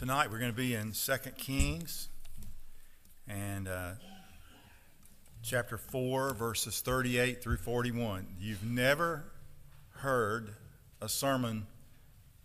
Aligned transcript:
Tonight 0.00 0.30
we're 0.30 0.38
going 0.38 0.50
to 0.50 0.56
be 0.56 0.72
in 0.72 0.92
2 0.92 1.12
Kings 1.36 2.08
and 3.28 3.68
uh, 3.68 3.90
chapter 5.42 5.76
4, 5.76 6.32
verses 6.32 6.80
38 6.80 7.42
through 7.42 7.58
41. 7.58 8.26
You've 8.40 8.64
never 8.64 9.24
heard 9.96 10.54
a 11.02 11.08
sermon 11.10 11.66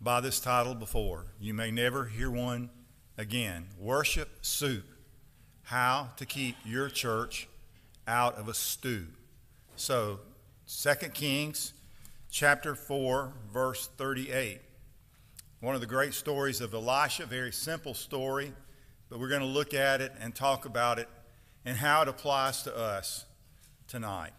by 0.02 0.20
this 0.20 0.38
title 0.38 0.74
before. 0.74 1.28
You 1.40 1.54
may 1.54 1.70
never 1.70 2.04
hear 2.04 2.30
one 2.30 2.68
again. 3.16 3.68
Worship 3.80 4.28
Soup 4.42 4.84
How 5.62 6.10
to 6.18 6.26
Keep 6.26 6.56
Your 6.62 6.90
Church 6.90 7.48
Out 8.06 8.34
of 8.34 8.48
a 8.48 8.54
Stew. 8.54 9.06
So, 9.76 10.20
2 10.68 11.08
Kings 11.08 11.72
chapter 12.30 12.74
4, 12.74 13.32
verse 13.50 13.88
38. 13.96 14.60
One 15.66 15.74
of 15.74 15.80
the 15.80 15.88
great 15.88 16.14
stories 16.14 16.60
of 16.60 16.74
Elisha, 16.74 17.26
very 17.26 17.50
simple 17.50 17.92
story, 17.92 18.52
but 19.10 19.18
we're 19.18 19.28
going 19.28 19.40
to 19.40 19.48
look 19.48 19.74
at 19.74 20.00
it 20.00 20.12
and 20.20 20.32
talk 20.32 20.64
about 20.64 21.00
it 21.00 21.08
and 21.64 21.76
how 21.76 22.02
it 22.02 22.08
applies 22.08 22.62
to 22.62 22.76
us 22.76 23.24
tonight. 23.88 24.30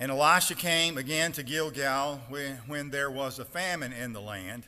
And 0.00 0.10
Elisha 0.10 0.56
came 0.56 0.98
again 0.98 1.30
to 1.34 1.44
Gilgal 1.44 2.20
when, 2.28 2.56
when 2.66 2.90
there 2.90 3.12
was 3.12 3.38
a 3.38 3.44
famine 3.44 3.92
in 3.92 4.12
the 4.12 4.20
land, 4.20 4.64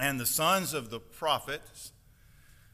and 0.00 0.18
the 0.18 0.24
sons 0.24 0.72
of 0.72 0.88
the 0.88 0.98
prophets 0.98 1.92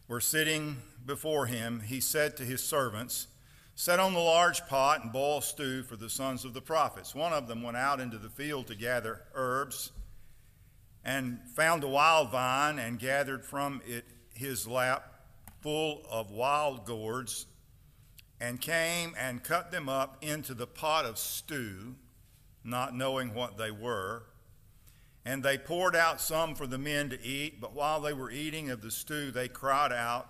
were 0.06 0.20
sitting 0.20 0.76
before 1.04 1.46
him. 1.46 1.80
He 1.80 1.98
said 1.98 2.36
to 2.36 2.44
his 2.44 2.62
servants, 2.62 3.26
Set 3.74 3.98
on 3.98 4.14
the 4.14 4.20
large 4.20 4.64
pot 4.68 5.02
and 5.02 5.12
boil 5.12 5.40
stew 5.40 5.82
for 5.82 5.96
the 5.96 6.08
sons 6.08 6.44
of 6.44 6.54
the 6.54 6.62
prophets. 6.62 7.16
One 7.16 7.32
of 7.32 7.48
them 7.48 7.64
went 7.64 7.76
out 7.76 7.98
into 7.98 8.18
the 8.18 8.30
field 8.30 8.68
to 8.68 8.76
gather 8.76 9.22
herbs 9.34 9.90
and 11.04 11.40
found 11.54 11.82
a 11.82 11.88
wild 11.88 12.30
vine 12.30 12.78
and 12.78 12.98
gathered 12.98 13.44
from 13.44 13.80
it 13.86 14.04
his 14.34 14.66
lap 14.66 15.24
full 15.60 16.02
of 16.10 16.30
wild 16.30 16.84
gourds 16.84 17.46
and 18.40 18.60
came 18.60 19.14
and 19.18 19.44
cut 19.44 19.70
them 19.70 19.88
up 19.88 20.16
into 20.22 20.54
the 20.54 20.66
pot 20.66 21.04
of 21.04 21.18
stew, 21.18 21.94
not 22.64 22.94
knowing 22.94 23.34
what 23.34 23.58
they 23.58 23.70
were. 23.70 24.22
And 25.24 25.42
they 25.42 25.58
poured 25.58 25.94
out 25.94 26.20
some 26.20 26.54
for 26.54 26.66
the 26.66 26.78
men 26.78 27.10
to 27.10 27.22
eat, 27.22 27.60
but 27.60 27.74
while 27.74 28.00
they 28.00 28.14
were 28.14 28.30
eating 28.30 28.70
of 28.70 28.80
the 28.80 28.90
stew, 28.90 29.30
they 29.30 29.48
cried 29.48 29.92
out, 29.92 30.28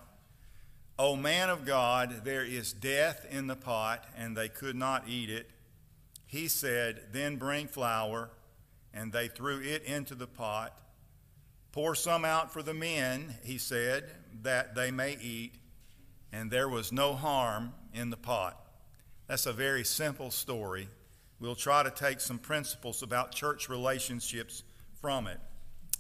O 0.99 1.15
man 1.15 1.49
of 1.49 1.65
God, 1.65 2.25
there 2.25 2.45
is 2.45 2.73
death 2.73 3.25
in 3.31 3.47
the 3.47 3.57
pot, 3.57 4.05
and 4.17 4.37
they 4.37 4.49
could 4.49 4.77
not 4.77 5.09
eat 5.09 5.31
it. 5.31 5.49
He 6.27 6.49
said, 6.49 7.07
Then 7.13 7.37
bring 7.37 7.69
flour 7.69 8.31
and 8.93 9.13
they 9.13 9.29
threw 9.29 9.61
it 9.61 9.85
into 9.85 10.15
the 10.15 10.27
pot. 10.27 10.77
Pour 11.73 11.95
some 11.95 12.25
out 12.25 12.53
for 12.53 12.63
the 12.63 12.75
men, 12.75 13.37
he 13.45 13.59
said, 13.59 14.11
that 14.43 14.75
they 14.75 14.91
may 14.91 15.17
eat, 15.21 15.55
and 16.33 16.51
there 16.51 16.69
was 16.69 16.93
no 16.93 17.15
harm 17.15 17.73
in 17.93 18.11
the 18.11 18.17
pot. 18.17 18.57
That's 19.27 19.47
a 19.47 19.53
very 19.53 19.85
simple 19.85 20.31
story. 20.31 20.89
We'll 21.39 21.55
try 21.55 21.83
to 21.83 21.91
take 21.91 22.21
some 22.21 22.39
principles 22.39 23.03
about 23.03 23.33
church 23.33 23.69
relationships 23.69 24.63
from 25.01 25.27
it. 25.27 25.39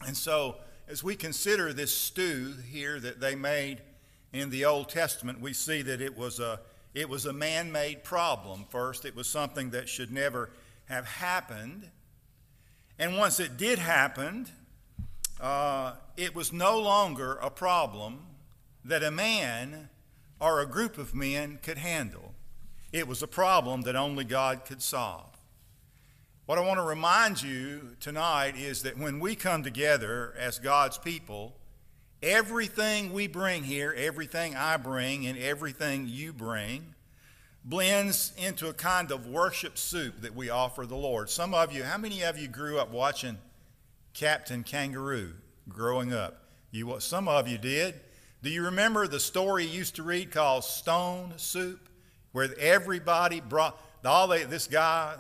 And 0.07 0.17
so, 0.17 0.57
as 0.89 1.05
we 1.05 1.15
consider 1.15 1.73
this 1.73 1.97
stew 1.97 2.55
here 2.71 2.99
that 2.99 3.21
they 3.21 3.37
made 3.37 3.81
in 4.33 4.51
the 4.51 4.65
Old 4.65 4.89
Testament, 4.89 5.41
we 5.41 5.53
see 5.53 5.83
that 5.83 6.01
it 6.01 6.17
was 6.17 6.41
a 6.41 6.61
it 6.93 7.09
was 7.09 7.27
a 7.27 7.33
man-made 7.33 8.03
problem 8.03 8.67
first. 8.69 9.05
It 9.05 9.15
was 9.15 9.29
something 9.29 9.71
that 9.71 9.89
should 9.89 10.11
never 10.11 10.51
have 10.87 11.07
happened. 11.07 11.89
And 13.01 13.17
once 13.17 13.41
it 13.41 13.57
did 13.57 13.79
happen, 13.79 14.47
uh, 15.41 15.95
it 16.19 16.35
was 16.35 16.53
no 16.53 16.79
longer 16.79 17.37
a 17.37 17.49
problem 17.49 18.27
that 18.85 19.03
a 19.03 19.11
man 19.11 19.89
or 20.39 20.61
a 20.61 20.67
group 20.67 20.99
of 20.99 21.15
men 21.15 21.59
could 21.63 21.79
handle. 21.79 22.35
It 22.93 23.09
was 23.09 23.23
a 23.23 23.27
problem 23.27 23.81
that 23.83 23.97
only 23.97 24.25
God 24.25 24.67
could 24.67 24.83
solve. 24.83 25.31
What 26.45 26.59
I 26.59 26.61
want 26.61 26.79
to 26.79 26.85
remind 26.85 27.43
you 27.43 27.97
tonight 28.01 28.55
is 28.59 28.83
that 28.83 28.99
when 28.99 29.19
we 29.19 29.35
come 29.35 29.63
together 29.63 30.35
as 30.39 30.59
God's 30.59 30.99
people, 30.99 31.57
everything 32.23 33.15
we 33.15 33.29
bring 33.29 33.65
here, 33.65 33.95
everything 33.97 34.55
I 34.55 34.77
bring, 34.77 35.27
and 35.27 35.39
everything 35.39 36.07
you 36.07 36.35
bring, 36.35 36.95
blends 37.65 38.33
into 38.39 38.69
a 38.69 38.73
kind 38.73 39.11
of 39.11 39.27
worship 39.27 39.77
soup 39.77 40.23
that 40.23 40.35
we 40.35 40.51
offer 40.51 40.87
the 40.87 40.97
Lord. 40.97 41.29
Some 41.29 41.55
of 41.55 41.73
you, 41.73 41.85
how 41.85 41.99
many 41.99 42.23
of 42.23 42.39
you 42.39 42.49
grew 42.49 42.79
up 42.79 42.91
watching 42.91 43.39
Captain 44.15 44.63
Kangaroo 44.63 45.35
growing 45.69 46.13
up? 46.13 46.45
You, 46.71 46.97
some 47.01 47.29
of 47.29 47.49
you 47.49 47.59
did. 47.59 47.95
Do 48.43 48.49
you 48.49 48.65
remember 48.65 49.07
the 49.07 49.21
story 49.21 49.65
you 49.67 49.79
used 49.79 49.97
to 49.97 50.03
read 50.03 50.31
called 50.31 50.65
Stone 50.65 51.35
Soup, 51.37 51.89
where 52.33 52.49
everybody 52.59 53.41
brought 53.41 53.79
all 54.05 54.29
they, 54.29 54.45
this 54.45 54.67
guy, 54.67 55.15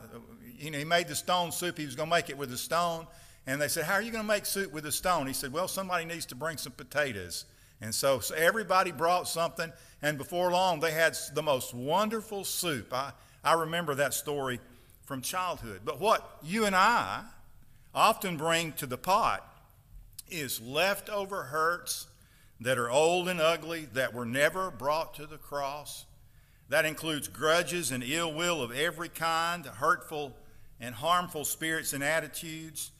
you 0.58 0.70
know, 0.70 0.78
he 0.78 0.84
made 0.84 1.08
the 1.08 1.14
stone 1.14 1.52
soup. 1.52 1.76
He 1.76 1.84
was 1.84 1.94
going 1.94 2.08
to 2.08 2.14
make 2.14 2.30
it 2.30 2.38
with 2.38 2.52
a 2.52 2.56
stone, 2.56 3.06
and 3.46 3.60
they 3.60 3.68
said, 3.68 3.84
"How 3.84 3.94
are 3.94 4.02
you 4.02 4.10
going 4.10 4.24
to 4.24 4.28
make 4.28 4.46
soup 4.46 4.72
with 4.72 4.86
a 4.86 4.92
stone?" 4.92 5.26
He 5.26 5.32
said, 5.32 5.52
"Well, 5.52 5.68
somebody 5.68 6.04
needs 6.04 6.26
to 6.26 6.34
bring 6.34 6.56
some 6.56 6.72
potatoes." 6.72 7.44
And 7.80 7.94
so, 7.94 8.20
so 8.20 8.34
everybody 8.34 8.92
brought 8.92 9.26
something, 9.26 9.72
and 10.02 10.18
before 10.18 10.50
long, 10.50 10.80
they 10.80 10.90
had 10.90 11.16
the 11.34 11.42
most 11.42 11.72
wonderful 11.72 12.44
soup. 12.44 12.92
I, 12.92 13.12
I 13.42 13.54
remember 13.54 13.94
that 13.94 14.12
story 14.12 14.60
from 15.04 15.22
childhood. 15.22 15.80
But 15.84 15.98
what 15.98 16.38
you 16.42 16.66
and 16.66 16.76
I 16.76 17.22
often 17.94 18.36
bring 18.36 18.72
to 18.74 18.86
the 18.86 18.98
pot 18.98 19.46
is 20.30 20.60
leftover 20.60 21.44
hurts 21.44 22.06
that 22.60 22.78
are 22.78 22.90
old 22.90 23.28
and 23.28 23.40
ugly 23.40 23.86
that 23.94 24.14
were 24.14 24.26
never 24.26 24.70
brought 24.70 25.14
to 25.14 25.26
the 25.26 25.38
cross. 25.38 26.04
That 26.68 26.84
includes 26.84 27.26
grudges 27.26 27.90
and 27.90 28.04
ill 28.04 28.32
will 28.32 28.62
of 28.62 28.70
every 28.70 29.08
kind, 29.08 29.64
hurtful 29.66 30.36
and 30.78 30.94
harmful 30.94 31.44
spirits 31.44 31.92
and 31.92 32.04
attitudes. 32.04 32.92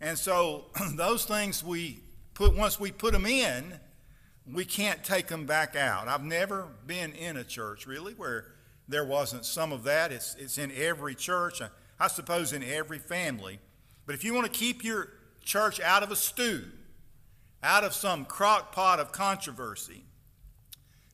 And 0.00 0.18
so 0.18 0.66
those 0.94 1.24
things 1.24 1.62
we 1.62 2.00
put 2.34 2.56
once 2.56 2.80
we 2.80 2.90
put 2.90 3.12
them 3.12 3.26
in, 3.26 3.78
we 4.50 4.64
can't 4.64 5.04
take 5.04 5.28
them 5.28 5.46
back 5.46 5.76
out. 5.76 6.08
I've 6.08 6.24
never 6.24 6.68
been 6.86 7.12
in 7.12 7.36
a 7.36 7.44
church 7.44 7.86
really 7.86 8.14
where 8.14 8.46
there 8.88 9.04
wasn't 9.04 9.44
some 9.44 9.72
of 9.72 9.84
that. 9.84 10.12
It's, 10.12 10.34
it's 10.36 10.58
in 10.58 10.72
every 10.72 11.14
church, 11.14 11.60
uh, 11.60 11.68
I 12.00 12.08
suppose 12.08 12.52
in 12.52 12.62
every 12.62 12.98
family. 12.98 13.60
But 14.06 14.14
if 14.14 14.24
you 14.24 14.34
want 14.34 14.52
to 14.52 14.58
keep 14.58 14.82
your 14.82 15.08
church 15.44 15.80
out 15.80 16.02
of 16.02 16.10
a 16.10 16.16
stew, 16.16 16.64
out 17.62 17.84
of 17.84 17.94
some 17.94 18.24
crock 18.24 18.72
pot 18.72 18.98
of 18.98 19.12
controversy, 19.12 20.04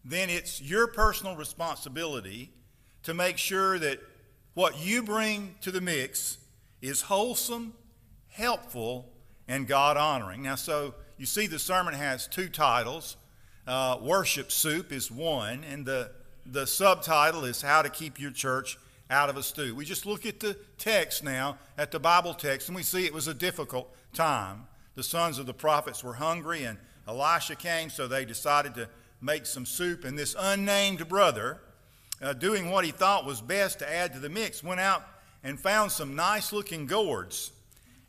then 0.04 0.30
it's 0.30 0.62
your 0.62 0.86
personal 0.86 1.36
responsibility 1.36 2.50
to 3.02 3.12
make 3.12 3.36
sure 3.36 3.78
that 3.78 4.00
what 4.54 4.84
you 4.84 5.02
bring 5.02 5.54
to 5.60 5.70
the 5.70 5.80
mix 5.80 6.38
is 6.80 7.02
wholesome, 7.02 7.74
helpful, 8.28 9.12
and 9.46 9.66
God 9.66 9.96
honoring. 9.96 10.42
Now, 10.42 10.54
so 10.54 10.94
you 11.18 11.26
see, 11.26 11.48
the 11.48 11.58
sermon 11.58 11.94
has 11.94 12.28
two 12.28 12.48
titles. 12.48 13.16
Uh, 13.66 13.98
Worship 14.00 14.52
Soup 14.52 14.92
is 14.92 15.10
one, 15.10 15.64
and 15.70 15.84
the, 15.84 16.12
the 16.46 16.64
subtitle 16.64 17.44
is 17.44 17.60
How 17.60 17.82
to 17.82 17.90
Keep 17.90 18.20
Your 18.20 18.30
Church 18.30 18.78
Out 19.10 19.28
of 19.28 19.36
a 19.36 19.42
Stew. 19.42 19.74
We 19.74 19.84
just 19.84 20.06
look 20.06 20.24
at 20.24 20.38
the 20.38 20.56
text 20.78 21.24
now, 21.24 21.58
at 21.76 21.90
the 21.90 21.98
Bible 21.98 22.34
text, 22.34 22.68
and 22.68 22.76
we 22.76 22.84
see 22.84 23.04
it 23.04 23.12
was 23.12 23.26
a 23.26 23.34
difficult 23.34 23.92
time. 24.14 24.68
The 24.94 25.02
sons 25.02 25.40
of 25.40 25.46
the 25.46 25.52
prophets 25.52 26.04
were 26.04 26.14
hungry, 26.14 26.64
and 26.64 26.78
Elisha 27.08 27.56
came, 27.56 27.90
so 27.90 28.06
they 28.06 28.24
decided 28.24 28.76
to 28.76 28.88
make 29.20 29.44
some 29.44 29.66
soup. 29.66 30.04
And 30.04 30.16
this 30.16 30.36
unnamed 30.38 31.08
brother, 31.08 31.58
uh, 32.22 32.32
doing 32.32 32.70
what 32.70 32.84
he 32.84 32.92
thought 32.92 33.26
was 33.26 33.40
best 33.40 33.80
to 33.80 33.92
add 33.92 34.12
to 34.12 34.20
the 34.20 34.28
mix, 34.28 34.62
went 34.62 34.80
out 34.80 35.04
and 35.42 35.58
found 35.58 35.90
some 35.90 36.14
nice 36.14 36.52
looking 36.52 36.86
gourds 36.86 37.50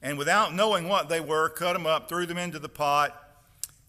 and 0.01 0.17
without 0.17 0.53
knowing 0.53 0.87
what 0.87 1.09
they 1.09 1.19
were, 1.19 1.49
cut 1.49 1.73
them 1.73 1.85
up, 1.85 2.07
threw 2.07 2.25
them 2.25 2.37
into 2.37 2.59
the 2.59 2.69
pot. 2.69 3.15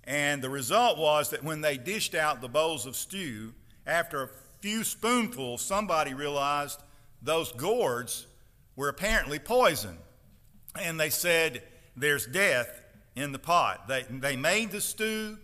And 0.05 0.43
the 0.43 0.51
result 0.51 0.99
was 0.99 1.31
that 1.31 1.45
when 1.45 1.61
they 1.61 1.77
dished 1.77 2.15
out 2.15 2.41
the 2.41 2.49
bowls 2.49 2.87
of 2.87 2.97
stew, 2.97 3.55
after 3.87 4.23
a 4.23 4.31
few 4.61 4.83
spoonfuls, 4.83 5.63
somebody 5.63 6.15
realized 6.15 6.83
those 7.23 7.53
gourds 7.53 8.27
were 8.77 8.89
apparently 8.89 9.39
poison. 9.39 9.99
And 10.81 10.99
they 10.99 11.11
said, 11.11 11.63
There's 11.97 12.27
death 12.27 12.83
in 13.15 13.33
the 13.33 13.39
pot. 13.39 13.89
They, 13.89 14.05
they 14.09 14.37
made 14.37 14.71
the 14.71 14.81
stew, 14.81 15.39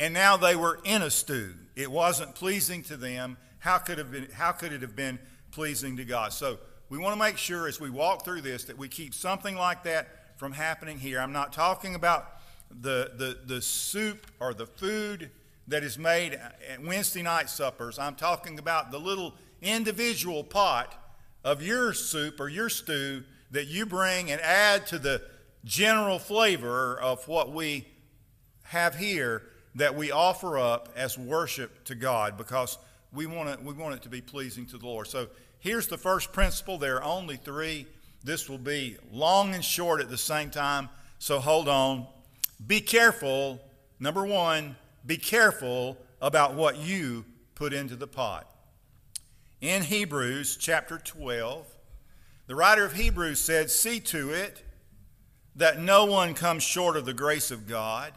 and 0.00 0.14
now 0.14 0.36
they 0.36 0.56
were 0.56 0.80
in 0.84 1.02
a 1.02 1.10
stew. 1.10 1.54
It 1.76 1.90
wasn't 1.90 2.34
pleasing 2.34 2.82
to 2.84 2.96
them. 2.96 3.36
How 3.58 3.78
could, 3.78 3.98
have 3.98 4.10
been, 4.10 4.28
how 4.32 4.52
could 4.52 4.72
it 4.72 4.82
have 4.82 4.96
been 4.96 5.18
pleasing 5.50 5.96
to 5.96 6.04
God? 6.04 6.32
So, 6.32 6.58
we 6.88 6.98
want 6.98 7.14
to 7.14 7.18
make 7.18 7.38
sure 7.38 7.66
as 7.66 7.80
we 7.80 7.90
walk 7.90 8.24
through 8.24 8.42
this 8.42 8.64
that 8.64 8.76
we 8.76 8.88
keep 8.88 9.14
something 9.14 9.56
like 9.56 9.84
that 9.84 10.38
from 10.38 10.52
happening 10.52 10.98
here. 10.98 11.20
I'm 11.20 11.32
not 11.32 11.52
talking 11.52 11.94
about 11.94 12.38
the, 12.70 13.12
the, 13.16 13.38
the 13.46 13.62
soup 13.62 14.26
or 14.40 14.54
the 14.54 14.66
food 14.66 15.30
that 15.68 15.82
is 15.82 15.98
made 15.98 16.34
at 16.34 16.82
Wednesday 16.82 17.22
night 17.22 17.48
suppers. 17.48 17.98
I'm 17.98 18.16
talking 18.16 18.58
about 18.58 18.90
the 18.90 18.98
little 18.98 19.34
individual 19.62 20.44
pot 20.44 20.94
of 21.42 21.62
your 21.62 21.92
soup 21.94 22.40
or 22.40 22.48
your 22.48 22.68
stew 22.68 23.24
that 23.50 23.66
you 23.66 23.86
bring 23.86 24.30
and 24.30 24.40
add 24.40 24.86
to 24.88 24.98
the 24.98 25.22
general 25.64 26.18
flavor 26.18 27.00
of 27.00 27.26
what 27.28 27.52
we 27.52 27.86
have 28.64 28.96
here 28.96 29.42
that 29.74 29.94
we 29.94 30.10
offer 30.10 30.58
up 30.58 30.88
as 30.94 31.18
worship 31.18 31.84
to 31.84 31.94
God 31.94 32.36
because 32.36 32.78
we 33.12 33.26
want 33.26 33.48
it, 33.48 33.62
we 33.62 33.72
want 33.72 33.94
it 33.94 34.02
to 34.02 34.08
be 34.08 34.20
pleasing 34.20 34.66
to 34.66 34.78
the 34.78 34.86
Lord. 34.86 35.06
So 35.06 35.28
here's 35.64 35.88
the 35.88 35.98
first 35.98 36.30
principle. 36.32 36.76
There 36.76 36.96
are 36.96 37.02
only 37.02 37.36
three. 37.36 37.86
This 38.22 38.48
will 38.48 38.58
be 38.58 38.98
long 39.10 39.54
and 39.54 39.64
short 39.64 40.00
at 40.00 40.10
the 40.10 40.18
same 40.18 40.50
time. 40.50 40.90
So 41.18 41.40
hold 41.40 41.68
on. 41.68 42.06
Be 42.64 42.80
careful. 42.82 43.60
Number 43.98 44.26
one, 44.26 44.76
be 45.06 45.16
careful 45.16 45.96
about 46.20 46.54
what 46.54 46.76
you 46.76 47.24
put 47.54 47.72
into 47.72 47.96
the 47.96 48.06
pot. 48.06 48.48
In 49.62 49.82
Hebrews 49.82 50.58
chapter 50.60 50.98
12, 50.98 51.66
the 52.46 52.54
writer 52.54 52.84
of 52.84 52.92
Hebrews 52.92 53.40
said, 53.40 53.70
See 53.70 54.00
to 54.00 54.30
it 54.30 54.62
that 55.56 55.80
no 55.80 56.04
one 56.04 56.34
comes 56.34 56.62
short 56.62 56.94
of 56.94 57.06
the 57.06 57.14
grace 57.14 57.50
of 57.50 57.66
God, 57.66 58.12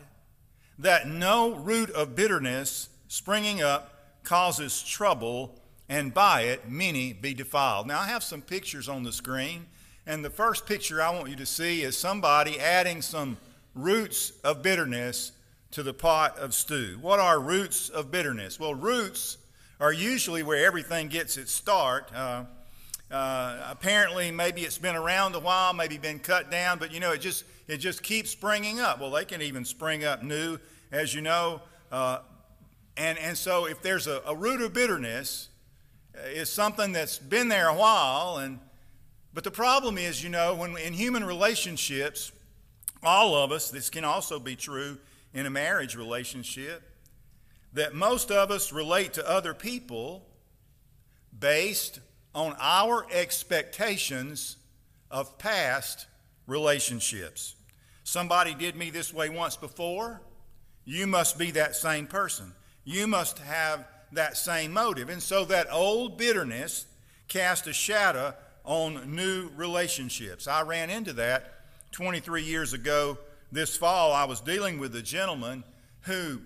that 0.77 1.07
no 1.07 1.55
root 1.55 1.89
of 1.91 2.15
bitterness 2.15 2.89
springing 3.07 3.61
up 3.61 3.93
causes 4.23 4.83
trouble, 4.83 5.61
and 5.89 6.13
by 6.13 6.41
it 6.41 6.69
many 6.69 7.13
be 7.13 7.33
defiled. 7.33 7.87
Now, 7.87 7.99
I 7.99 8.07
have 8.07 8.23
some 8.23 8.41
pictures 8.41 8.89
on 8.89 9.03
the 9.03 9.11
screen, 9.11 9.67
and 10.05 10.23
the 10.23 10.29
first 10.29 10.65
picture 10.65 11.01
I 11.01 11.09
want 11.11 11.29
you 11.29 11.35
to 11.37 11.45
see 11.45 11.81
is 11.83 11.97
somebody 11.97 12.59
adding 12.59 13.01
some 13.01 13.37
roots 13.73 14.31
of 14.43 14.63
bitterness 14.63 15.31
to 15.71 15.83
the 15.83 15.93
pot 15.93 16.37
of 16.37 16.53
stew. 16.53 16.97
What 17.01 17.19
are 17.19 17.39
roots 17.39 17.89
of 17.89 18.11
bitterness? 18.11 18.59
Well, 18.59 18.73
roots 18.73 19.37
are 19.79 19.93
usually 19.93 20.43
where 20.43 20.65
everything 20.65 21.07
gets 21.07 21.37
its 21.37 21.51
start. 21.51 22.09
Uh, 22.13 22.45
uh, 23.11 23.59
apparently, 23.69 24.31
maybe 24.31 24.61
it's 24.61 24.77
been 24.77 24.95
around 24.95 25.35
a 25.35 25.39
while, 25.39 25.73
maybe 25.73 25.97
been 25.97 26.19
cut 26.19 26.51
down, 26.51 26.79
but 26.79 26.91
you 26.93 26.99
know, 26.99 27.11
it 27.11 27.19
just 27.19 27.45
it 27.67 27.77
just 27.77 28.03
keeps 28.03 28.29
springing 28.29 28.79
up. 28.79 28.99
Well, 28.99 29.11
they 29.11 29.25
can 29.25 29.41
even 29.41 29.63
spring 29.65 30.03
up 30.03 30.23
new, 30.23 30.57
as 30.91 31.13
you 31.13 31.21
know. 31.21 31.61
Uh, 31.91 32.19
and 32.97 33.17
and 33.19 33.37
so, 33.37 33.65
if 33.65 33.81
there's 33.81 34.07
a, 34.07 34.21
a 34.25 34.35
root 34.35 34.61
of 34.61 34.73
bitterness, 34.73 35.49
it's 36.25 36.51
something 36.51 36.91
that's 36.91 37.17
been 37.17 37.47
there 37.47 37.67
a 37.67 37.75
while. 37.75 38.37
And 38.37 38.59
but 39.33 39.43
the 39.43 39.51
problem 39.51 39.97
is, 39.97 40.23
you 40.23 40.29
know, 40.29 40.55
when 40.55 40.77
in 40.77 40.93
human 40.93 41.23
relationships, 41.23 42.31
all 43.03 43.35
of 43.35 43.51
us. 43.51 43.69
This 43.69 43.89
can 43.89 44.03
also 44.03 44.39
be 44.39 44.55
true 44.55 44.97
in 45.33 45.45
a 45.45 45.49
marriage 45.49 45.95
relationship. 45.95 46.83
That 47.73 47.93
most 47.93 48.31
of 48.31 48.51
us 48.51 48.71
relate 48.71 49.13
to 49.13 49.29
other 49.29 49.53
people 49.53 50.25
based 51.37 51.99
on 52.33 52.55
our 52.59 53.05
expectations 53.11 54.57
of 55.11 55.37
past 55.37 56.07
relationships. 56.47 57.55
Somebody 58.03 58.53
did 58.53 58.75
me 58.75 58.89
this 58.89 59.13
way 59.13 59.29
once 59.29 59.57
before. 59.57 60.21
You 60.85 61.07
must 61.07 61.37
be 61.37 61.51
that 61.51 61.75
same 61.75 62.07
person. 62.07 62.53
You 62.85 63.05
must 63.05 63.39
have 63.39 63.85
that 64.11 64.37
same 64.37 64.73
motive. 64.73 65.09
And 65.09 65.21
so 65.21 65.45
that 65.45 65.67
old 65.71 66.17
bitterness 66.17 66.85
cast 67.27 67.67
a 67.67 67.73
shadow 67.73 68.33
on 68.63 69.15
new 69.15 69.49
relationships. 69.55 70.47
I 70.47 70.61
ran 70.61 70.89
into 70.89 71.13
that 71.13 71.53
23 71.91 72.43
years 72.43 72.73
ago 72.73 73.17
this 73.51 73.77
fall. 73.77 74.11
I 74.11 74.25
was 74.25 74.41
dealing 74.41 74.79
with 74.79 74.95
a 74.95 75.01
gentleman 75.01 75.63
who, 76.01 76.41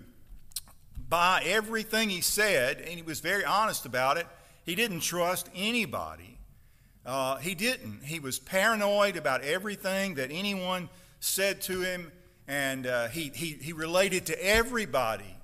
by 1.08 1.42
everything 1.44 2.10
he 2.10 2.20
said, 2.20 2.78
and 2.78 2.90
he 2.90 3.02
was 3.02 3.20
very 3.20 3.44
honest 3.44 3.86
about 3.86 4.16
it, 4.16 4.26
he 4.64 4.74
didn't 4.74 5.00
trust 5.00 5.48
anybody. 5.54 6.38
Uh, 7.04 7.36
he 7.38 7.54
didn't. 7.54 8.04
He 8.04 8.20
was 8.20 8.38
paranoid 8.38 9.16
about 9.16 9.42
everything 9.42 10.14
that 10.14 10.30
anyone 10.30 10.88
said 11.18 11.60
to 11.62 11.80
him, 11.80 12.12
and 12.46 12.86
uh, 12.86 13.08
he, 13.08 13.32
he, 13.34 13.58
he 13.60 13.72
related 13.72 14.26
to 14.26 14.44
everybody, 14.44 15.36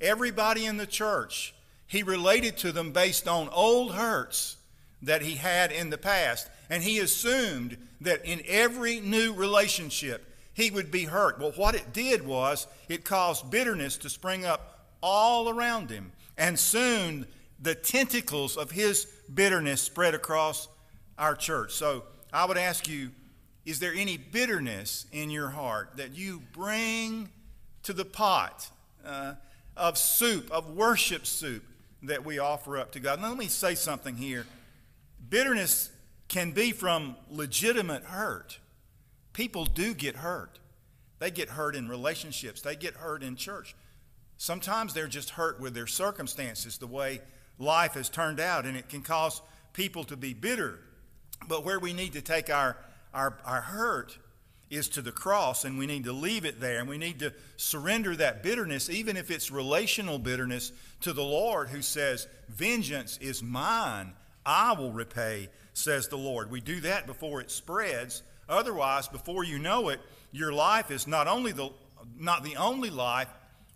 everybody 0.00 0.66
in 0.66 0.76
the 0.76 0.86
church. 0.86 1.54
He 1.94 2.02
related 2.02 2.56
to 2.56 2.72
them 2.72 2.90
based 2.90 3.28
on 3.28 3.48
old 3.50 3.94
hurts 3.94 4.56
that 5.02 5.22
he 5.22 5.36
had 5.36 5.70
in 5.70 5.90
the 5.90 5.96
past, 5.96 6.50
and 6.68 6.82
he 6.82 6.98
assumed 6.98 7.76
that 8.00 8.24
in 8.24 8.42
every 8.48 8.98
new 8.98 9.32
relationship 9.32 10.28
he 10.54 10.72
would 10.72 10.90
be 10.90 11.04
hurt. 11.04 11.38
Well, 11.38 11.52
what 11.52 11.76
it 11.76 11.92
did 11.92 12.26
was 12.26 12.66
it 12.88 13.04
caused 13.04 13.48
bitterness 13.48 13.96
to 13.98 14.10
spring 14.10 14.44
up 14.44 14.88
all 15.00 15.48
around 15.48 15.88
him, 15.88 16.10
and 16.36 16.58
soon 16.58 17.28
the 17.62 17.76
tentacles 17.76 18.56
of 18.56 18.72
his 18.72 19.04
bitterness 19.32 19.80
spread 19.80 20.16
across 20.16 20.66
our 21.16 21.36
church. 21.36 21.74
So 21.74 22.02
I 22.32 22.44
would 22.44 22.58
ask 22.58 22.88
you 22.88 23.12
is 23.64 23.78
there 23.78 23.94
any 23.94 24.16
bitterness 24.16 25.06
in 25.12 25.30
your 25.30 25.50
heart 25.50 25.90
that 25.98 26.16
you 26.16 26.42
bring 26.52 27.28
to 27.84 27.92
the 27.92 28.04
pot 28.04 28.68
uh, 29.06 29.34
of 29.76 29.96
soup, 29.96 30.50
of 30.50 30.70
worship 30.70 31.24
soup 31.24 31.62
that 32.06 32.24
we 32.24 32.38
offer 32.38 32.78
up 32.78 32.92
to 32.92 33.00
God? 33.00 33.20
Now, 33.20 33.28
let 33.28 33.38
me 33.38 33.48
say 33.48 33.74
something 33.74 34.16
here. 34.16 34.46
Bitterness 35.28 35.90
can 36.28 36.52
be 36.52 36.72
from 36.72 37.16
legitimate 37.30 38.04
hurt. 38.04 38.58
People 39.32 39.64
do 39.64 39.94
get 39.94 40.16
hurt. 40.16 40.58
They 41.18 41.30
get 41.30 41.50
hurt 41.50 41.76
in 41.76 41.88
relationships, 41.88 42.60
they 42.60 42.76
get 42.76 42.94
hurt 42.94 43.22
in 43.22 43.36
church. 43.36 43.74
Sometimes 44.36 44.94
they're 44.94 45.06
just 45.06 45.30
hurt 45.30 45.60
with 45.60 45.74
their 45.74 45.86
circumstances, 45.86 46.78
the 46.78 46.86
way 46.86 47.20
life 47.58 47.94
has 47.94 48.08
turned 48.08 48.40
out, 48.40 48.66
and 48.66 48.76
it 48.76 48.88
can 48.88 49.00
cause 49.00 49.40
people 49.72 50.04
to 50.04 50.16
be 50.16 50.34
bitter. 50.34 50.80
But 51.46 51.64
where 51.64 51.78
we 51.78 51.92
need 51.92 52.14
to 52.14 52.20
take 52.20 52.50
our, 52.50 52.76
our, 53.12 53.38
our 53.44 53.60
hurt 53.60 54.18
is 54.74 54.88
to 54.90 55.02
the 55.02 55.12
cross, 55.12 55.64
and 55.64 55.78
we 55.78 55.86
need 55.86 56.04
to 56.04 56.12
leave 56.12 56.44
it 56.44 56.60
there, 56.60 56.80
and 56.80 56.88
we 56.88 56.98
need 56.98 57.18
to 57.20 57.32
surrender 57.56 58.14
that 58.16 58.42
bitterness, 58.42 58.90
even 58.90 59.16
if 59.16 59.30
it's 59.30 59.50
relational 59.50 60.18
bitterness, 60.18 60.72
to 61.00 61.12
the 61.12 61.22
Lord 61.22 61.68
who 61.68 61.82
says, 61.82 62.26
Vengeance 62.48 63.18
is 63.20 63.42
mine, 63.42 64.12
I 64.44 64.72
will 64.72 64.92
repay, 64.92 65.48
says 65.72 66.08
the 66.08 66.18
Lord. 66.18 66.50
We 66.50 66.60
do 66.60 66.80
that 66.80 67.06
before 67.06 67.40
it 67.40 67.50
spreads. 67.50 68.22
Otherwise, 68.48 69.08
before 69.08 69.44
you 69.44 69.58
know 69.58 69.88
it, 69.88 70.00
your 70.32 70.52
life 70.52 70.90
is 70.90 71.06
not 71.06 71.28
only 71.28 71.52
the 71.52 71.70
not 72.18 72.44
the 72.44 72.56
only 72.56 72.90
life 72.90 73.28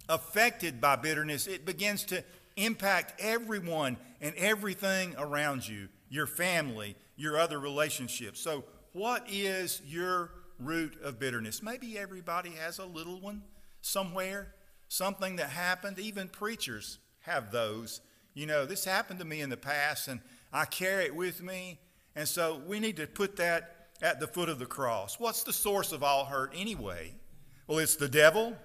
affected 0.09 0.81
by 0.81 0.97
bitterness, 0.97 1.47
it 1.47 1.65
begins 1.65 2.05
to 2.05 2.23
impact 2.57 3.15
everyone 3.21 3.97
and 4.21 4.35
everything 4.37 5.15
around 5.19 5.67
you, 5.67 5.89
your 6.11 6.27
family, 6.27 6.97
your 7.17 7.39
other 7.39 7.59
relationships. 7.59 8.41
So, 8.41 8.65
what 8.93 9.25
is 9.31 9.81
your 9.87 10.31
root 10.59 11.01
of 11.03 11.19
bitterness? 11.19 11.63
Maybe 11.63 11.99
everybody 11.99 12.51
has 12.51 12.79
a 12.79 12.85
little 12.85 13.21
one 13.21 13.43
somewhere, 13.81 14.55
something 14.89 15.37
that 15.37 15.51
happened. 15.51 15.99
Even 15.99 16.29
preachers 16.29 16.99
have 17.21 17.51
those. 17.51 18.01
You 18.35 18.47
know, 18.47 18.67
this 18.67 18.85
happened 18.85 19.19
to 19.21 19.25
me 19.25 19.41
in 19.41 19.51
the 19.51 19.57
past, 19.57 20.09
and 20.09 20.21
I 20.53 20.65
carry 20.65 21.05
it 21.05 21.15
with 21.15 21.43
me. 21.43 21.79
And 22.15 22.27
so 22.27 22.61
we 22.67 22.81
need 22.81 22.97
to 22.97 23.07
put 23.07 23.37
that 23.37 23.89
at 24.03 24.21
the 24.21 24.27
foot 24.27 24.49
of 24.49 24.59
the 24.59 24.67
cross. 24.67 25.19
What's 25.19 25.43
the 25.43 25.53
source 25.53 25.93
of 25.93 26.03
all 26.03 26.25
hurt 26.25 26.53
anyway? 26.57 27.15
Well, 27.67 27.79
it's 27.79 27.97
the 27.97 28.09
devil. 28.09 28.57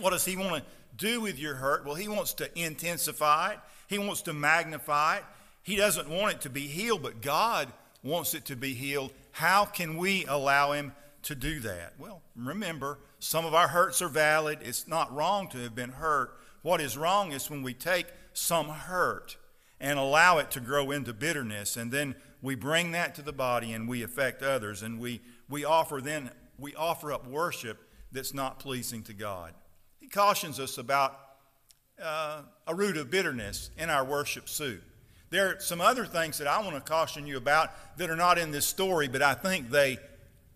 What 0.00 0.10
does 0.10 0.24
he 0.24 0.36
want 0.36 0.56
to 0.56 0.62
do 0.96 1.20
with 1.20 1.38
your 1.38 1.54
hurt? 1.54 1.84
Well, 1.84 1.94
he 1.94 2.08
wants 2.08 2.34
to 2.34 2.58
intensify 2.58 3.52
it, 3.52 3.58
he 3.88 3.98
wants 3.98 4.22
to 4.22 4.32
magnify 4.32 5.18
it. 5.18 5.24
He 5.62 5.76
doesn't 5.76 6.08
want 6.08 6.32
it 6.32 6.40
to 6.42 6.50
be 6.50 6.66
healed, 6.66 7.02
but 7.02 7.20
God 7.20 7.68
wants 8.02 8.32
it 8.34 8.46
to 8.46 8.56
be 8.56 8.72
healed. 8.72 9.12
How 9.32 9.66
can 9.66 9.98
we 9.98 10.24
allow 10.24 10.72
him 10.72 10.92
to 11.22 11.34
do 11.34 11.60
that? 11.60 11.94
Well, 11.98 12.22
remember, 12.36 12.98
some 13.18 13.44
of 13.44 13.54
our 13.54 13.68
hurts 13.68 14.00
are 14.02 14.08
valid. 14.08 14.58
It's 14.62 14.86
not 14.86 15.14
wrong 15.14 15.48
to 15.48 15.58
have 15.58 15.74
been 15.74 15.90
hurt. 15.92 16.38
What 16.62 16.80
is 16.80 16.96
wrong 16.96 17.32
is 17.32 17.50
when 17.50 17.62
we 17.62 17.74
take 17.74 18.06
some 18.32 18.68
hurt 18.68 19.36
and 19.80 19.98
allow 19.98 20.38
it 20.38 20.50
to 20.52 20.60
grow 20.60 20.90
into 20.90 21.12
bitterness, 21.12 21.76
and 21.76 21.92
then 21.92 22.16
we 22.42 22.54
bring 22.54 22.92
that 22.92 23.14
to 23.16 23.22
the 23.22 23.32
body 23.32 23.72
and 23.72 23.88
we 23.88 24.02
affect 24.02 24.42
others, 24.42 24.82
and 24.82 24.98
we, 24.98 25.20
we 25.48 25.64
offer 25.64 26.00
then 26.00 26.30
we 26.58 26.74
offer 26.74 27.12
up 27.12 27.26
worship 27.26 27.78
that's 28.10 28.34
not 28.34 28.58
pleasing 28.58 29.02
to 29.04 29.12
God. 29.12 29.54
He 30.00 30.08
cautions 30.08 30.58
us 30.58 30.78
about 30.78 31.18
uh, 32.02 32.42
a 32.66 32.74
root 32.74 32.96
of 32.96 33.10
bitterness 33.10 33.70
in 33.78 33.90
our 33.90 34.04
worship 34.04 34.48
soup. 34.48 34.82
There 35.30 35.50
are 35.50 35.60
some 35.60 35.80
other 35.80 36.06
things 36.06 36.38
that 36.38 36.46
I 36.46 36.60
want 36.62 36.74
to 36.74 36.80
caution 36.80 37.26
you 37.26 37.36
about 37.36 37.70
that 37.98 38.08
are 38.08 38.16
not 38.16 38.38
in 38.38 38.50
this 38.50 38.66
story, 38.66 39.08
but 39.08 39.22
I 39.22 39.34
think 39.34 39.70
they, 39.70 39.98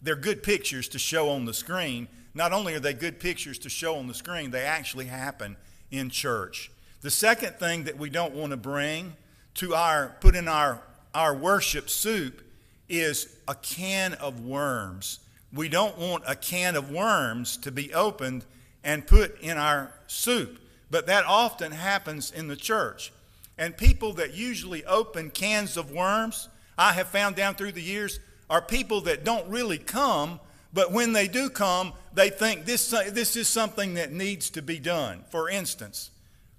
they're 0.02 0.16
good 0.16 0.42
pictures 0.42 0.88
to 0.88 0.99
show 0.99 1.30
on 1.30 1.44
the 1.44 1.54
screen. 1.54 2.09
Not 2.35 2.52
only 2.52 2.75
are 2.75 2.80
they 2.80 2.92
good 2.92 3.21
pictures 3.21 3.59
to 3.61 3.68
show 3.68 3.97
on 3.97 4.09
the 4.09 4.14
screen, 4.14 4.50
they 4.50 4.62
actually 4.62 5.06
happen 5.06 5.56
in 5.90 6.11
church. 6.11 6.71
The 7.02 7.11
second 7.11 7.54
thing 7.56 7.85
that 7.85 7.99
we 7.99 8.11
don't 8.11 8.35
want 8.35 8.50
to 8.50 8.56
bring 8.56 9.14
to 9.54 9.75
our, 9.75 10.16
put 10.21 10.35
in 10.35 10.49
our, 10.49 10.80
our 11.14 11.35
worship 11.35 11.90
soup 11.90 12.42
is 12.88 13.37
a 13.47 13.54
can 13.54 14.14
of 14.14 14.44
worms. 14.44 15.21
We 15.52 15.68
don't 15.68 15.99
want 15.99 16.25
a 16.26 16.35
can 16.35 16.76
of 16.76 16.90
worms 16.90 17.56
to 17.59 17.71
be 17.71 17.92
opened 17.92 18.44
and 18.82 19.06
put 19.06 19.40
in 19.40 19.59
our 19.59 19.92
soup. 20.06 20.59
But 20.90 21.06
that 21.06 21.25
often 21.26 21.73
happens 21.73 22.30
in 22.30 22.49
the 22.49 22.56
church. 22.56 23.12
And 23.59 23.76
people 23.76 24.14
that 24.14 24.35
usually 24.35 24.85
open 24.85 25.30
cans 25.30 25.76
of 25.76 25.90
worms, 25.90 26.49
I 26.76 26.92
have 26.92 27.09
found 27.09 27.37
down 27.37 27.54
through 27.54 27.73
the 27.73 27.82
years, 27.82 28.18
are 28.52 28.61
people 28.61 29.00
that 29.00 29.25
don't 29.25 29.49
really 29.49 29.78
come, 29.78 30.38
But 30.73 30.90
when 30.90 31.12
they 31.12 31.28
do 31.28 31.50
come, 31.50 31.92
they 32.14 32.30
think 32.30 32.64
this, 32.64 32.90
this 32.90 33.37
is 33.37 33.47
something 33.47 33.94
that 33.94 34.12
needs 34.12 34.50
to 34.50 34.62
be 34.62 34.78
done. 34.78 35.25
For 35.30 35.50
instance, 35.50 36.11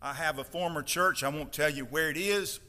I 0.01 0.13
have 0.13 0.37
a 0.37 0.43
former 0.43 0.83
church, 0.83 1.23
I 1.23 1.29
won't 1.29 1.51
tell 1.51 1.69
you 1.69 1.85
where 1.85 2.09
it 2.09 2.17
is, 2.17 2.59